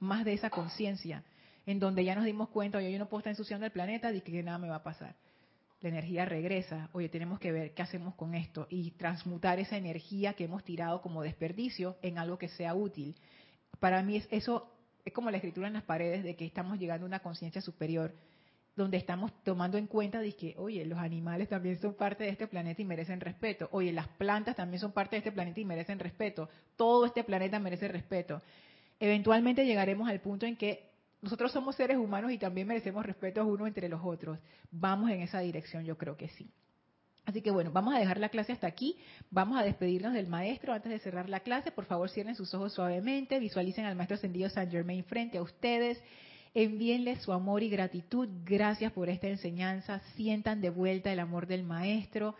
[0.00, 1.22] más de esa conciencia,
[1.66, 4.20] en donde ya nos dimos cuenta, oye, yo no puedo estar ensuciando el planeta, y
[4.22, 5.14] que nada me va a pasar.
[5.80, 10.34] La energía regresa, oye, tenemos que ver qué hacemos con esto y transmutar esa energía
[10.34, 13.16] que hemos tirado como desperdicio en algo que sea útil.
[13.78, 14.70] Para mí es, eso
[15.04, 18.14] es como la escritura en las paredes de que estamos llegando a una conciencia superior
[18.76, 22.46] donde estamos tomando en cuenta de que, oye, los animales también son parte de este
[22.46, 23.68] planeta y merecen respeto.
[23.72, 26.48] Oye, las plantas también son parte de este planeta y merecen respeto.
[26.76, 28.40] Todo este planeta merece respeto.
[29.00, 30.88] Eventualmente llegaremos al punto en que
[31.22, 34.38] nosotros somos seres humanos y también merecemos respeto unos entre los otros.
[34.70, 36.50] Vamos en esa dirección, yo creo que sí.
[37.24, 38.96] Así que bueno, vamos a dejar la clase hasta aquí.
[39.30, 41.72] Vamos a despedirnos del maestro antes de cerrar la clase.
[41.72, 46.00] Por favor, cierren sus ojos suavemente, visualicen al maestro ascendido San Germain frente a ustedes
[46.52, 48.28] Envíenle su amor y gratitud.
[48.44, 50.00] Gracias por esta enseñanza.
[50.16, 52.34] Sientan de vuelta el amor del Maestro,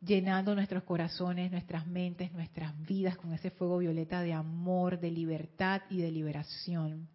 [0.00, 5.82] llenando nuestros corazones, nuestras mentes, nuestras vidas con ese fuego violeta de amor, de libertad
[5.90, 7.08] y de liberación.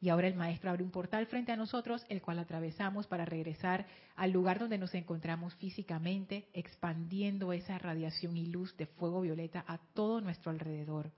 [0.00, 3.86] Y ahora el Maestro abre un portal frente a nosotros, el cual atravesamos para regresar
[4.14, 9.78] al lugar donde nos encontramos físicamente, expandiendo esa radiación y luz de fuego violeta a
[9.94, 11.10] todo nuestro alrededor.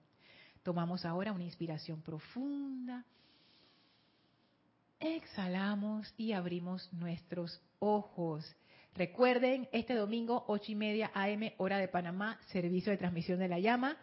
[0.62, 3.04] Tomamos ahora una inspiración profunda
[5.00, 8.44] exhalamos y abrimos nuestros ojos.
[8.94, 13.58] Recuerden, este domingo, ocho y media AM, hora de Panamá, servicio de transmisión de la
[13.58, 13.96] llama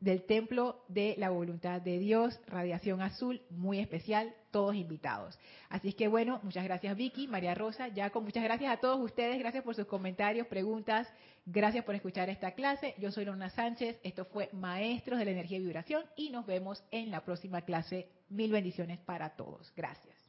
[0.00, 5.38] del Templo de la Voluntad de Dios, radiación azul, muy especial, todos invitados.
[5.68, 9.38] Así es que bueno, muchas gracias Vicky, María Rosa, Jaco, muchas gracias a todos ustedes,
[9.38, 11.08] gracias por sus comentarios, preguntas,
[11.46, 12.94] gracias por escuchar esta clase.
[12.98, 16.82] Yo soy Lorna Sánchez, esto fue Maestros de la Energía y Vibración y nos vemos
[16.90, 19.72] en la próxima clase Mil bendiciones para todos.
[19.76, 20.25] Gracias.